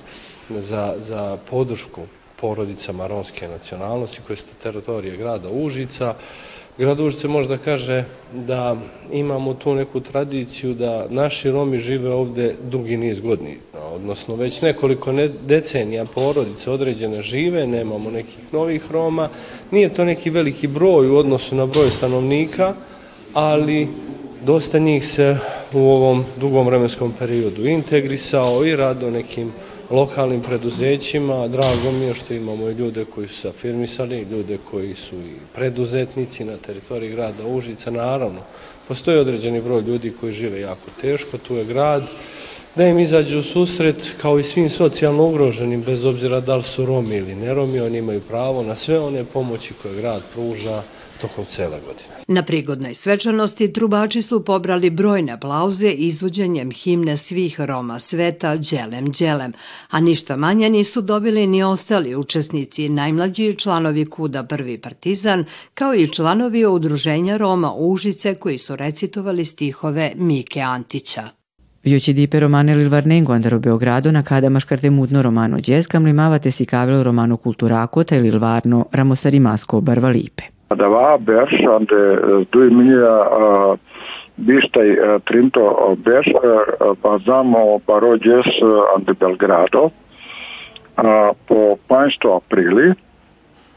za, 0.50 0.96
za 0.98 1.38
podršku 1.50 2.02
porodicama 2.42 3.08
romske 3.08 3.48
nacionalnosti 3.48 4.22
koje 4.28 4.38
su 4.38 4.46
teritorije 4.64 5.18
grada 5.18 5.50
Užica. 5.50 6.16
Grad 6.78 7.00
Užice 7.00 7.28
može 7.28 7.50
da 7.50 7.58
kaže 7.58 8.04
da 8.34 8.78
imamo 9.12 9.54
tu 9.54 9.76
neku 9.76 10.00
tradiciju 10.00 10.74
da 10.74 11.08
naši 11.10 11.52
Romi 11.52 11.78
žive 11.80 12.10
ovde 12.10 12.56
dugi 12.64 12.98
niz 12.98 13.20
godina, 13.20 13.50
odnosno 13.94 14.36
već 14.36 14.62
nekoliko 14.62 15.14
decenija 15.48 16.06
porodice 16.06 16.72
određene 16.72 17.22
žive, 17.22 17.68
nemamo 17.68 18.12
nekih 18.12 18.54
novih 18.54 18.92
Roma, 18.92 19.30
nije 19.72 19.90
to 19.90 20.06
neki 20.06 20.30
veliki 20.30 20.68
broj 20.68 21.10
u 21.10 21.18
odnosu 21.18 21.56
na 21.56 21.66
broj 21.66 21.90
stanovnika, 21.90 22.74
ali 23.34 23.88
dosta 24.46 24.80
njih 24.80 25.08
se 25.08 25.38
u 25.74 25.80
ovom 25.80 26.26
dugom 26.40 26.66
vremenskom 26.66 27.14
periodu 27.20 27.66
integrisao 27.66 28.66
i 28.66 28.76
rado 28.76 29.12
nekim 29.12 29.52
lokalnim 29.90 30.42
preduzećima. 30.42 31.48
Drago 31.48 31.92
mi 31.92 32.06
je 32.06 32.14
što 32.14 32.34
imamo 32.34 32.70
i 32.70 32.74
ljude 32.74 33.06
koji 33.06 33.28
su 33.28 33.48
afirmisali, 33.48 34.28
ljude 34.32 34.58
koji 34.72 34.96
su 34.96 35.16
i 35.16 35.36
preduzetnici 35.56 36.46
na 36.46 36.58
teritoriji 36.58 37.12
grada 37.12 37.48
Užica. 37.48 37.92
Naravno, 37.92 38.40
postoji 38.88 39.18
određeni 39.18 39.62
broj 39.62 39.82
ljudi 39.82 40.14
koji 40.20 40.34
žive 40.34 40.62
jako 40.62 40.92
teško, 41.02 41.38
tu 41.38 41.56
je 41.56 41.66
grad, 41.66 42.04
da 42.76 42.88
im 42.88 43.00
izađu 43.00 43.40
u 43.40 43.42
susret 43.42 44.16
kao 44.22 44.40
i 44.40 44.44
svim 44.44 44.70
socijalno 44.70 45.28
ugroženim, 45.28 45.82
bez 45.82 46.06
obzira 46.06 46.40
da 46.40 46.56
li 46.56 46.64
su 46.64 46.86
Romi 46.86 47.16
ili 47.16 47.36
ne 47.36 47.54
Romi, 47.54 47.80
oni 47.80 47.98
imaju 47.98 48.22
pravo 48.22 48.64
na 48.64 48.76
sve 48.76 49.00
one 49.00 49.24
pomoći 49.24 49.74
koje 49.82 49.96
grad 49.96 50.22
pruža 50.34 50.84
tokom 51.22 51.46
cele 51.46 51.80
godine. 51.86 52.16
Na 52.28 52.44
prigodnoj 52.44 52.94
svečanosti 52.94 53.74
trubači 53.74 54.22
su 54.22 54.46
pobrali 54.46 54.90
brojne 54.90 55.32
aplauze 55.32 55.92
izvođenjem 55.92 56.72
himne 56.72 57.18
svih 57.18 57.62
Roma 57.62 58.00
sveta 58.00 58.56
Đelem 58.56 59.12
Đelem, 59.12 59.54
a 59.90 60.00
ništa 60.00 60.36
manje 60.36 60.70
nisu 60.70 61.02
dobili 61.02 61.48
ni 61.48 61.64
ostali 61.64 62.16
učesnici, 62.16 62.90
najmlađi 62.90 63.56
članovi 63.58 64.06
Kuda 64.06 64.44
Prvi 64.44 64.78
Partizan, 64.78 65.46
kao 65.74 65.96
i 65.96 66.08
članovi 66.08 66.66
udruženja 66.66 67.38
Roma 67.38 67.74
Užice 67.74 68.36
koji 68.36 68.58
su 68.58 68.76
recitovali 68.76 69.46
stihove 69.46 70.14
Mike 70.16 70.62
Antića. 70.62 71.45
Vjučidi 71.86 72.40
romanili 72.40 72.90
Varnengo 72.90 73.34
andero 73.34 73.60
Beogradona 73.60 74.22
kada 74.22 74.50
maškartemutno 74.50 75.22
romano 75.22 75.58
djeskam 75.58 76.06
limavate 76.06 76.52
si 76.52 76.66
kavilo 76.66 77.04
romano 77.04 77.38
kulturakota 77.38 78.16
ili 78.16 78.32
lvarno 78.32 78.86
ramosarimasko 78.94 79.82
barvalipe. 79.82 80.44
Da 80.76 80.88
va 80.88 81.18
beršande 81.18 82.02
eh, 82.14 82.46
dui 82.52 82.70
minja 82.70 83.16
uh, 83.22 83.74
eh, 83.74 83.78
bistai 84.38 84.90
uh, 84.90 84.98
eh, 84.98 85.20
trinto 85.28 85.96
beš 86.06 86.26
uh, 86.34 86.98
bazamo 87.04 87.80
parodjes 87.86 88.46
ante 88.96 89.14
Belgrado 89.14 89.90
po 91.48 91.78
5. 91.90 92.36
aprili 92.38 92.94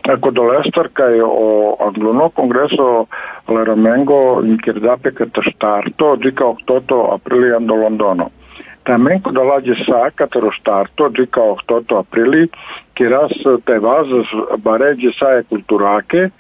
Acolo 0.08 0.50
Lester, 0.50 0.90
che 0.90 1.20
ho 1.20 1.76
anglono 1.76 2.30
congresso 2.30 3.08
la 3.44 3.62
Ramengo 3.62 4.42
in 4.42 4.56
Kirdape 4.56 5.12
che 5.12 5.30
te 5.30 5.42
starto, 5.52 6.14
dica 6.14 6.46
8 6.46 7.12
aprile 7.12 7.54
ando 7.54 7.74
Londono. 7.74 8.30
Tamen 8.84 9.20
ko 9.20 9.30
dolađe 9.30 9.74
sa 9.84 10.08
katero 10.14 10.50
starto, 10.60 11.08
dica 11.08 11.40
8 11.40 11.98
aprili, 11.98 12.48
ki 12.96 13.04
raz 13.04 13.34
te 13.64 13.78
vaz 13.78 14.08
baređe 14.64 15.12
saje 15.18 15.42
kulturake, 15.42 16.30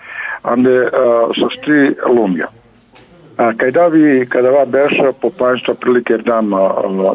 ande 0.42 0.88
uh, 0.88 1.28
sosti 1.36 1.92
lumja. 2.08 2.48
A 3.36 3.52
kada 3.52 3.86
vi, 3.92 4.24
kada 4.26 4.50
va 4.50 4.64
beša 4.64 5.12
po 5.20 5.28
panjstva 5.38 5.74
prilike 5.74 6.16
dam 6.16 6.52
uh, 6.52 7.12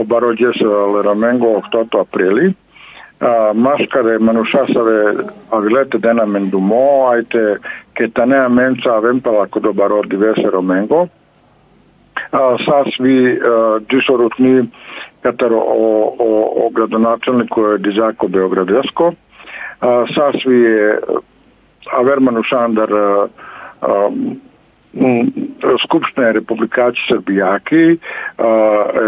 obarođe 0.00 0.56
sa 0.56 0.86
Leramengo 0.96 1.60
8 1.72 2.00
aprili, 2.00 2.54
машкаре, 3.54 4.18
манушасаве, 4.18 5.24
аглете 5.50 5.98
дена 5.98 6.26
мен 6.26 6.50
думо, 6.50 7.12
ајте, 7.12 7.58
ке 7.94 8.08
танеа 8.08 8.48
менца 8.48 9.00
вемпала 9.00 9.46
кодо 9.46 9.74
од 9.76 10.08
дивесеро 10.08 10.62
менго. 10.62 11.08
А, 12.32 12.56
сас 12.64 12.88
ви 13.00 13.40
дисорот 13.90 14.38
ни 14.38 14.70
катаро 15.22 15.58
о, 15.58 16.14
о, 16.18 16.66
о 16.66 16.70
градоначелник 16.70 17.50
кој 17.50 17.74
е 17.74 17.78
Дизако 17.78 18.28
Београдеско. 18.28 19.14
А, 19.80 20.06
сас 20.14 20.42
ви 20.46 20.64
е 20.66 20.98
Авер 21.92 22.18
Манушандар 22.18 22.88
Skupštine 25.84 26.32
Republikači 26.32 27.00
Srbijaki, 27.08 27.98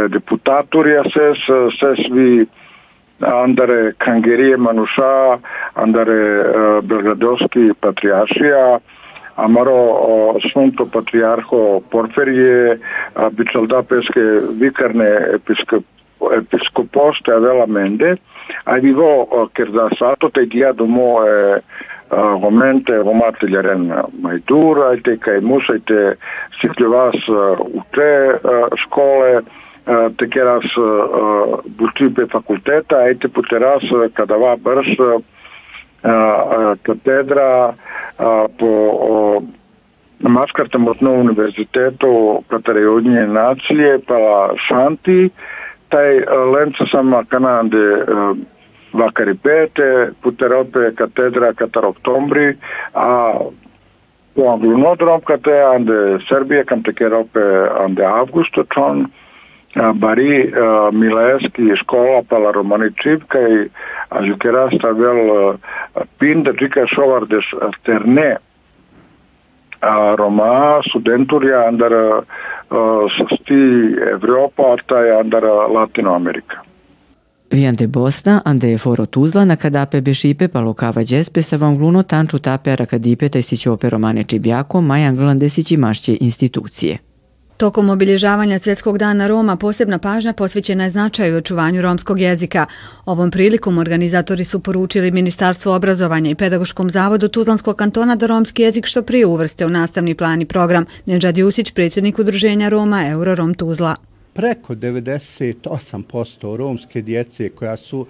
deputatorija 0.09 1.03
се 1.03 1.35
се 1.81 1.95
svi 2.07 2.47
andare 3.23 3.93
Kangerije 3.99 4.57
Manuša, 4.57 5.39
andare 5.75 6.41
uh, 6.41 6.85
Belgradovski 6.85 7.73
patrijaršija, 7.81 8.79
Amaro 9.37 9.83
uh, 9.85 10.43
Sfântul 10.51 10.87
Patriarho 10.93 11.81
Porferie, 11.91 12.79
Bicaldapeske 13.33 14.21
vikarne 14.61 15.11
episkop 15.35 15.85
episcoposte 16.31 17.33
aveva 17.33 17.67
mende, 17.67 18.19
arrivò 18.65 19.49
che 19.53 19.65
da 19.71 19.89
stato 19.95 20.31
te 20.31 20.47
dia 20.47 20.73
domo 20.73 21.25
e 21.27 21.63
uh, 22.09 22.39
momente 22.39 22.95
romate 22.95 23.47
jaren 23.49 23.89
majdur, 24.21 24.85
ajte 24.93 25.17
kaj 25.19 25.41
musajte 25.41 26.17
siklevas 26.61 27.17
uh, 27.29 27.59
u 27.59 27.83
te 27.91 28.11
uh, 29.87 29.93
škole, 29.93 30.11
te 30.19 30.29
keras 30.29 30.65
buti 31.79 32.15
pe 32.15 32.27
fakulteta, 32.33 32.97
ajte 32.97 33.29
puteras 33.29 33.83
kada 34.15 34.37
va 34.37 34.57
brš 34.57 34.97
katedra 36.83 37.75
po 38.59 39.43
Maskartem 40.23 40.89
odno 40.89 41.13
univerzitetu 41.13 42.43
katare 42.49 42.89
Ujedinjene 42.89 43.27
nacije 43.27 43.99
pa 44.07 44.51
Šanti, 44.69 45.31
taj 45.89 46.21
lenca 46.55 46.85
sama 46.91 47.25
kanande 47.25 48.05
vakari 48.93 49.35
pete, 49.35 50.13
puterope 50.23 50.93
katedra 50.95 51.53
katar 51.53 51.85
oktobri, 51.85 52.55
a 52.95 53.35
po 54.35 54.49
anglunodrom 54.53 55.21
kate 55.21 55.63
ande 55.75 56.19
Srbije 56.29 56.65
kam 56.65 56.83
te 56.83 56.93
kerope 56.93 57.43
ande 57.85 58.05
avgusto 58.05 58.65
čon, 58.75 59.07
Bari 59.75 60.53
Mileski 60.93 61.63
škola 61.83 62.23
pala 62.29 62.53
Romani 62.53 62.91
Čipkaj, 63.03 63.69
a 64.09 64.27
Žukerasta 64.27 64.91
vel 64.91 65.57
Pinda 66.19 66.53
Čika 66.59 66.87
Šovardes 66.95 67.45
Terne 67.83 68.37
Roma 70.17 70.81
studenturia 70.89 71.69
under 71.69 71.93
sti 73.35 73.63
Evropa, 74.13 74.77
tai 74.87 75.21
under 75.21 75.43
Latinoamerika. 75.75 76.57
Viante 77.51 77.87
Bosna, 77.87 78.41
ande 78.45 78.79
foro 78.79 79.07
Tuzla, 79.07 79.45
na 79.45 79.57
kadape 79.57 80.01
bešipe 80.01 80.49
pa 80.49 80.61
lokava 80.61 81.03
džespe 81.03 81.43
sa 81.43 81.57
vangluno 81.57 82.03
tanču 82.03 82.39
tape 82.39 82.71
arakadipe 82.73 83.29
taj 83.29 83.43
siće 83.43 83.71
opero 83.71 83.99
mane 83.99 84.23
čibjako, 84.23 84.81
maj 84.81 85.05
anglandesići 85.07 85.77
mašće 85.77 86.17
institucije. 86.21 87.12
Tokom 87.63 87.91
obilježavanja 87.91 88.59
Svjetskog 88.59 88.99
dana 88.99 89.27
Roma 89.29 89.57
posebna 89.57 89.99
pažnja 89.99 90.33
posvećena 90.33 90.85
je 90.85 90.91
značaju 90.91 91.37
očuvanju 91.37 91.83
romskog 91.83 92.21
jezika. 92.21 92.67
Ovom 93.05 93.31
prilikom 93.31 93.79
organizatori 93.79 94.45
su 94.45 94.61
poručili 94.61 95.11
Ministarstvo 95.11 95.75
obrazovanja 95.75 96.31
i 96.31 96.35
Pedagoškom 96.35 96.91
zavodu 96.91 97.29
Tuzlanskog 97.29 97.77
kantona 97.77 98.17
da 98.17 98.27
romski 98.27 98.63
jezik 98.63 98.87
što 98.87 99.03
prije 99.03 99.27
uvrste 99.27 99.67
u 99.67 99.69
nastavni 99.69 100.15
plan 100.15 100.43
i 100.43 100.47
program. 100.47 100.85
Neđad 101.07 101.39
Jusić, 101.39 101.71
predsjednik 101.71 102.19
udruženja 102.19 102.69
Roma 102.69 103.09
Eurorom 103.09 103.55
Tuzla 103.55 103.97
preko 104.33 104.75
98% 104.75 106.57
romske 106.57 107.03
djece 107.03 107.49
koja 107.49 107.77
su 107.77 108.07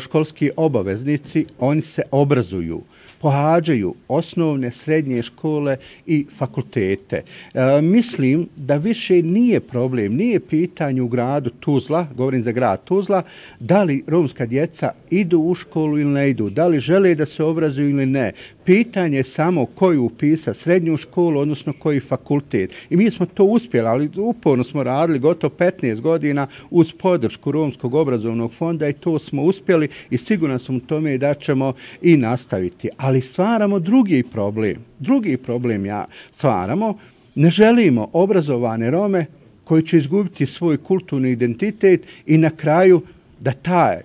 školski 0.00 0.50
obaveznici, 0.56 1.46
oni 1.58 1.82
se 1.82 2.02
obrazuju 2.10 2.82
pohađaju 3.20 3.94
osnovne, 4.08 4.70
srednje 4.70 5.22
škole 5.22 5.76
i 6.06 6.26
fakultete. 6.38 7.22
E, 7.54 7.82
mislim 7.82 8.48
da 8.56 8.76
više 8.76 9.22
nije 9.22 9.60
problem, 9.60 10.14
nije 10.14 10.40
pitanje 10.40 11.02
u 11.02 11.08
gradu 11.08 11.50
Tuzla, 11.50 12.06
govorim 12.16 12.42
za 12.42 12.52
grad 12.52 12.84
Tuzla, 12.84 13.22
da 13.60 13.82
li 13.82 14.04
romska 14.06 14.46
djeca 14.46 14.92
idu 15.10 15.38
u 15.38 15.54
školu 15.54 15.98
ili 15.98 16.10
ne 16.10 16.30
idu, 16.30 16.50
da 16.50 16.66
li 16.66 16.80
žele 16.80 17.14
da 17.14 17.26
se 17.26 17.44
obrazuju 17.44 17.90
ili 17.90 18.06
ne. 18.06 18.32
Pitanje 18.64 19.16
je 19.16 19.24
samo 19.24 19.66
koji 19.66 19.98
upisa 19.98 20.54
srednju 20.54 20.96
školu, 20.96 21.40
odnosno 21.40 21.72
koji 21.72 22.00
fakultet. 22.00 22.72
I 22.90 22.96
mi 22.96 23.10
smo 23.10 23.26
to 23.26 23.44
uspjeli, 23.44 23.88
ali 23.88 24.10
uporno 24.16 24.64
smo 24.64 24.82
radili 24.82 25.18
gotovo 25.18 25.54
15 25.58 26.00
godina 26.00 26.46
uz 26.70 26.92
podršku 26.92 27.52
Romskog 27.52 27.94
obrazovnog 27.94 28.54
fonda 28.54 28.88
i 28.88 28.92
to 28.92 29.18
smo 29.18 29.42
uspjeli 29.42 29.88
i 30.10 30.18
siguran 30.18 30.58
sam 30.58 30.76
u 30.76 30.80
tome 30.80 31.18
da 31.18 31.34
ćemo 31.34 31.72
i 32.02 32.16
nastaviti. 32.16 32.88
Ali 32.96 33.09
stvaramo 33.20 33.78
drugi 33.78 34.22
problem. 34.22 34.76
Drugi 34.98 35.36
problem 35.36 35.86
ja 35.86 36.04
stvaramo. 36.32 36.98
Ne 37.34 37.50
želimo 37.50 38.08
obrazovane 38.12 38.90
Rome 38.90 39.26
koji 39.64 39.82
će 39.82 39.96
izgubiti 39.96 40.46
svoj 40.46 40.76
kulturni 40.76 41.30
identitet 41.30 42.06
i 42.26 42.38
na 42.38 42.50
kraju 42.50 43.02
da 43.40 43.52
taj 43.52 44.00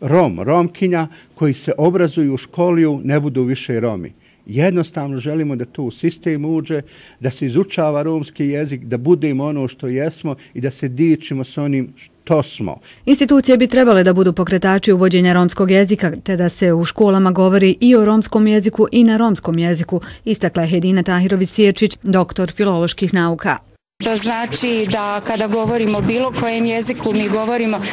Rom, 0.00 0.40
Romkinja 0.40 1.06
koji 1.34 1.54
se 1.54 1.72
obrazuju 1.78 2.34
u 2.34 2.36
školiju 2.36 3.00
ne 3.04 3.20
budu 3.20 3.42
više 3.42 3.80
Romi. 3.80 4.12
Jednostavno 4.46 5.18
želimo 5.18 5.56
da 5.56 5.64
to 5.64 5.82
u 5.82 5.90
sistem 5.90 6.44
uđe, 6.44 6.82
da 7.20 7.30
se 7.30 7.46
izučava 7.46 8.02
romski 8.02 8.46
jezik, 8.46 8.84
da 8.84 8.96
budemo 8.98 9.44
ono 9.44 9.68
što 9.68 9.88
jesmo 9.88 10.36
i 10.54 10.60
da 10.60 10.70
se 10.70 10.88
dičimo 10.88 11.44
s 11.44 11.58
onim 11.58 11.92
što 11.96 12.17
smo. 12.42 12.78
Institucije 13.06 13.56
bi 13.56 13.66
trebale 13.66 14.04
da 14.04 14.12
budu 14.12 14.32
pokretači 14.32 14.92
uvođenja 14.92 15.32
romskog 15.32 15.70
jezika, 15.70 16.12
te 16.24 16.36
da 16.36 16.48
se 16.48 16.72
u 16.72 16.84
školama 16.84 17.30
govori 17.30 17.76
i 17.80 17.96
o 17.96 18.04
romskom 18.04 18.46
jeziku 18.46 18.86
i 18.92 19.04
na 19.04 19.16
romskom 19.16 19.58
jeziku, 19.58 20.00
istakla 20.24 20.62
je 20.62 20.68
Hedina 20.68 21.02
Tahirović-Sječić, 21.02 21.98
doktor 22.02 22.50
filoloških 22.50 23.14
nauka. 23.14 23.67
To 24.04 24.16
znači 24.16 24.86
da 24.90 25.20
kada 25.20 25.46
govorimo 25.46 26.00
bilo 26.00 26.32
kojem 26.40 26.66
jeziku 26.66 27.12
mi 27.12 27.28
govorimo 27.28 27.76
uh, 27.76 27.84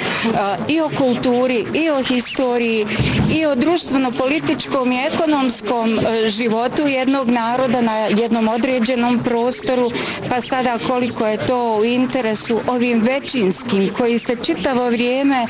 i 0.68 0.82
o 0.82 0.90
kulturi, 0.98 1.66
i 1.74 1.90
o 1.90 2.04
historiji, 2.04 2.86
i 3.34 3.46
o 3.46 3.56
društveno-političkom 3.56 4.92
i 4.92 5.08
ekonomskom 5.14 5.94
uh, 5.94 6.04
životu 6.28 6.88
jednog 6.88 7.30
naroda 7.30 7.82
na 7.82 7.98
jednom 7.98 8.48
određenom 8.48 9.20
prostoru, 9.24 9.92
pa 10.30 10.42
sada 10.42 10.80
koliko 10.88 11.28
je 11.28 11.46
to 11.46 11.78
u 11.78 11.86
interesu 11.86 12.60
ovim 12.68 13.02
većinskim 13.02 13.90
koji 13.98 14.18
se 14.18 14.36
čitavo 14.44 14.90
vrijeme 14.90 15.48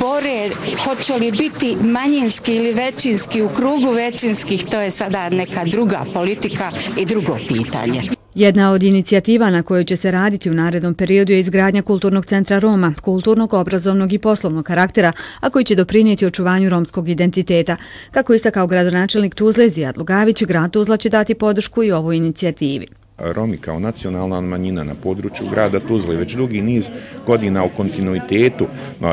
bore 0.00 0.50
hoće 0.84 1.14
li 1.14 1.32
biti 1.32 1.76
manjinski 1.80 2.54
ili 2.54 2.72
većinski 2.72 3.42
u 3.42 3.48
krugu 3.48 3.90
većinskih, 3.90 4.64
to 4.64 4.80
je 4.80 4.90
sada 4.90 5.28
neka 5.28 5.64
druga 5.64 6.04
politika 6.14 6.70
i 6.96 7.04
drugo 7.04 7.38
pitanje. 7.48 8.18
Jedna 8.34 8.72
od 8.72 8.82
inicijativa 8.82 9.50
na 9.50 9.62
kojoj 9.62 9.84
će 9.84 9.96
se 9.96 10.10
raditi 10.10 10.50
u 10.50 10.54
narednom 10.54 10.94
periodu 10.94 11.32
je 11.32 11.40
izgradnja 11.40 11.82
kulturnog 11.82 12.26
centra 12.26 12.58
Roma, 12.58 12.94
kulturnog, 13.00 13.54
obrazovnog 13.54 14.12
i 14.12 14.18
poslovnog 14.18 14.64
karaktera, 14.64 15.12
a 15.40 15.50
koji 15.50 15.64
će 15.64 15.74
doprinijeti 15.74 16.26
očuvanju 16.26 16.68
romskog 16.68 17.08
identiteta. 17.08 17.76
Kako 18.10 18.34
istakao 18.34 18.66
gradonačelnik 18.66 19.34
Tuzle 19.34 19.68
Zijad 19.68 19.98
Lugavić, 19.98 20.42
grad 20.42 20.70
Tuzla 20.70 20.96
će 20.96 21.08
dati 21.08 21.34
podršku 21.34 21.82
i 21.82 21.92
ovoj 21.92 22.16
inicijativi. 22.16 22.86
Romi 23.18 23.56
kao 23.56 23.78
nacionalna 23.78 24.40
manjina 24.40 24.84
na 24.84 24.94
području 24.94 25.46
grada 25.50 25.80
Tuzle 25.80 26.16
već 26.16 26.34
dugi 26.34 26.60
niz 26.62 26.90
godina 27.26 27.64
u 27.64 27.68
kontinuitetu 27.76 28.66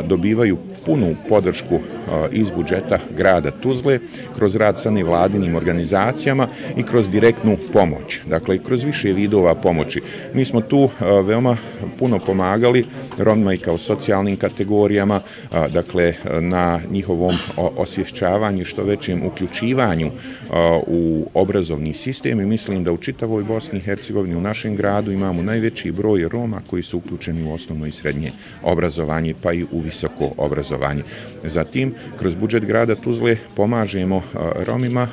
dobivaju 0.07 0.57
punu 0.85 1.15
podršku 1.29 1.79
iz 2.31 2.51
budžeta 2.51 2.99
grada 3.17 3.51
Tuzle 3.51 3.99
kroz 4.35 4.55
rad 4.55 4.81
sa 4.81 4.91
nevladinim 4.91 5.55
organizacijama 5.55 6.47
i 6.77 6.83
kroz 6.83 7.09
direktnu 7.09 7.57
pomoć. 7.73 8.21
Dakle, 8.25 8.57
kroz 8.57 8.83
više 8.83 9.13
vidova 9.13 9.55
pomoći. 9.55 10.01
Mi 10.33 10.45
smo 10.45 10.61
tu 10.61 10.89
veoma 11.23 11.57
puno 11.99 12.19
pomagali 12.19 12.85
Romima 13.17 13.53
i 13.53 13.57
kao 13.57 13.77
socijalnim 13.77 14.37
kategorijama, 14.37 15.21
dakle, 15.51 16.13
na 16.39 16.79
njihovom 16.91 17.35
osvješćavanju 17.57 18.65
što 18.65 18.83
većem 18.83 19.25
uključivanju 19.25 20.11
u 20.87 21.27
obrazovni 21.33 21.93
sistem 21.93 22.39
i 22.39 22.45
mislim 22.45 22.83
da 22.83 22.91
u 22.91 22.97
čitavoj 22.97 23.43
Bosni 23.43 23.79
i 23.79 23.81
Hercegovini 23.81 24.35
u 24.35 24.41
našem 24.41 24.75
gradu 24.75 25.11
imamo 25.11 25.43
najveći 25.43 25.91
broj 25.91 26.27
Roma 26.31 26.61
koji 26.69 26.83
su 26.83 26.97
uključeni 26.97 27.43
u 27.43 27.53
osnovno 27.53 27.85
i 27.85 27.91
srednje 27.91 28.31
obrazovanje 28.63 29.33
pa 29.41 29.53
i 29.53 29.65
u 29.71 29.79
visoko 29.79 30.31
obrazovanje. 30.37 30.74
Zatim, 31.43 31.93
kroz 32.19 32.35
budžet 32.35 32.65
grada 32.65 32.95
Tuzle 32.95 33.37
pomažemo 33.55 34.21
Romima 34.65 35.07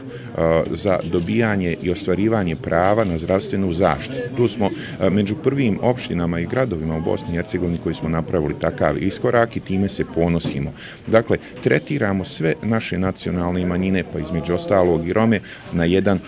za 0.71 0.99
dobijanje 1.05 1.77
i 1.83 1.90
ostvarivanje 1.90 2.57
prava 2.57 3.05
na 3.05 3.18
zdravstvenu 3.18 3.73
zaštitu. 3.73 4.37
Tu 4.37 4.49
smo 4.49 4.71
među 5.11 5.35
prvim 5.37 5.79
opštinama 5.83 6.40
i 6.40 6.47
gradovima 6.47 6.97
u 6.97 7.01
Bosni 7.01 7.33
i 7.33 7.37
Hercegovini 7.37 7.79
koji 7.83 7.95
smo 7.95 8.09
napravili 8.09 8.55
takav 8.61 9.03
iskorak 9.03 9.57
i 9.57 9.61
time 9.61 9.88
se 9.88 10.05
ponosimo. 10.14 10.73
Dakle, 11.07 11.38
tretiramo 11.64 12.25
sve 12.25 12.55
naše 12.62 12.99
nacionalne 12.99 13.66
manjine, 13.66 14.05
pa 14.12 14.18
između 14.18 14.55
ostalog 14.55 15.09
i 15.09 15.12
Rome, 15.12 15.40
na 15.73 15.85
jedan 15.85 16.18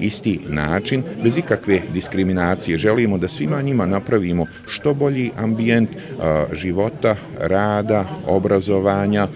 isti 0.00 0.40
način, 0.48 1.02
bez 1.22 1.36
ikakve 1.38 1.80
diskriminacije. 1.92 2.78
Želimo 2.78 3.18
da 3.18 3.28
svima 3.28 3.62
njima 3.62 3.86
napravimo 3.86 4.46
što 4.66 4.94
bolji 4.94 5.30
ambijent 5.36 5.90
života, 6.52 7.16
rada, 7.40 8.04
obrazovanja, 8.26 9.28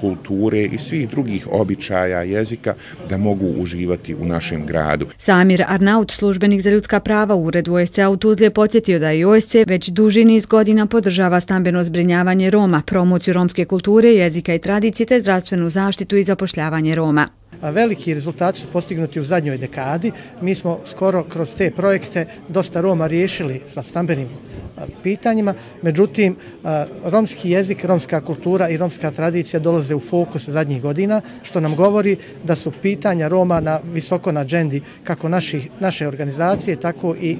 kulture 0.00 0.62
i 0.62 0.78
svih 0.78 1.08
drugih 1.08 1.48
običaja 1.50 2.22
jezika 2.22 2.74
da 3.08 3.16
mogu 3.16 3.49
uživati 3.58 4.14
u 4.14 4.24
našem 4.24 4.66
gradu. 4.66 5.06
Samir 5.18 5.64
Arnaut, 5.68 6.10
službenik 6.10 6.60
za 6.60 6.70
ljudska 6.70 7.00
prava 7.00 7.34
u 7.34 7.44
uredu 7.44 7.74
OSCE 7.74 8.06
u 8.06 8.16
Tuzli 8.16 8.44
je 8.44 8.50
podsjetio 8.50 8.98
da 8.98 9.12
i 9.12 9.24
OSCE 9.24 9.64
već 9.68 9.88
duži 9.88 10.24
niz 10.24 10.46
godina 10.46 10.86
podržava 10.86 11.40
stambeno 11.40 11.84
zbrinjavanje 11.84 12.50
Roma, 12.50 12.82
promociju 12.86 13.34
romske 13.34 13.64
kulture, 13.64 14.08
jezika 14.08 14.54
i 14.54 14.58
tradicije 14.58 15.06
te 15.06 15.20
zdravstvenu 15.20 15.70
zaštitu 15.70 16.16
i 16.16 16.24
zapošljavanje 16.24 16.94
Roma. 16.94 17.28
Veliki 17.62 18.14
rezultati 18.14 18.60
su 18.60 18.66
postignuti 18.72 19.20
u 19.20 19.24
zadnjoj 19.24 19.58
dekadi. 19.58 20.12
Mi 20.40 20.54
smo 20.54 20.78
skoro 20.84 21.24
kroz 21.24 21.54
te 21.54 21.70
projekte 21.70 22.26
dosta 22.48 22.80
Roma 22.80 23.06
riješili 23.06 23.60
sa 23.66 23.82
stambenim 23.82 24.28
pitanjima. 25.02 25.54
Međutim, 25.82 26.36
romski 27.04 27.50
jezik, 27.50 27.84
romska 27.84 28.20
kultura 28.20 28.68
i 28.68 28.76
romska 28.76 29.10
tradicija 29.10 29.60
dolaze 29.60 29.94
u 29.94 30.00
fokus 30.00 30.48
zadnjih 30.48 30.82
godina, 30.82 31.20
što 31.42 31.60
nam 31.60 31.76
govori 31.76 32.16
da 32.44 32.56
su 32.56 32.72
pitanja 32.82 33.28
Roma 33.28 33.60
na 33.60 33.80
visoko 33.92 34.32
na 34.32 34.44
džendi 34.44 34.80
kako 35.04 35.28
naši, 35.28 35.62
naše 35.80 36.08
organizacije, 36.08 36.76
tako 36.76 37.14
i 37.20 37.36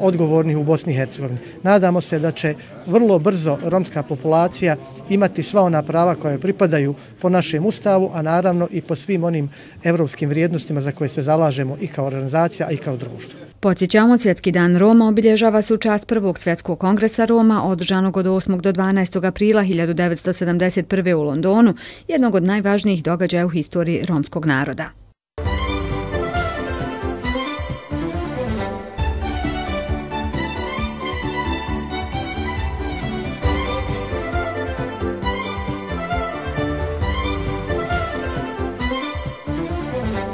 odgovornih 0.00 0.58
u 0.58 0.64
Bosni 0.64 0.92
i 0.92 0.96
Hercegovini. 0.96 1.38
Nadamo 1.62 2.00
se 2.00 2.18
da 2.18 2.32
će 2.32 2.54
vrlo 2.86 3.18
brzo 3.18 3.58
romska 3.64 4.02
populacija 4.02 4.76
imati 5.08 5.42
sva 5.42 5.62
ona 5.62 5.82
prava 5.82 6.14
koje 6.14 6.38
pripadaju 6.38 6.94
po 7.20 7.28
našem 7.28 7.66
ustavu, 7.66 8.10
a 8.14 8.22
naravno 8.22 8.68
i 8.70 8.80
po 8.80 8.96
svim 8.96 9.24
onim 9.24 9.50
evropskim 9.84 10.28
vrijednostima 10.28 10.80
za 10.80 10.92
koje 10.92 11.08
se 11.08 11.22
zalažemo 11.22 11.76
i 11.80 11.86
kao 11.86 12.06
organizacija, 12.06 12.70
i 12.70 12.76
kao 12.76 12.96
društvo. 12.96 13.40
Podsjećamo, 13.60 14.18
Svjetski 14.18 14.52
dan 14.52 14.76
Roma 14.76 15.08
obilježava 15.08 15.62
se 15.62 15.74
u 15.74 15.76
čast 15.76 16.06
Prvog 16.06 16.38
svjetskog 16.38 16.73
kongresa 16.76 17.24
Roma, 17.24 17.64
održanog 17.64 18.16
od 18.16 18.26
8. 18.26 18.60
do 18.60 18.72
12. 18.72 19.26
aprila 19.26 19.62
1971. 19.62 21.14
u 21.14 21.22
Londonu, 21.22 21.74
jednog 22.08 22.34
od 22.34 22.42
najvažnijih 22.42 23.02
događaja 23.02 23.46
u 23.46 23.50
historiji 23.50 24.04
romskog 24.06 24.46
naroda. 24.46 25.03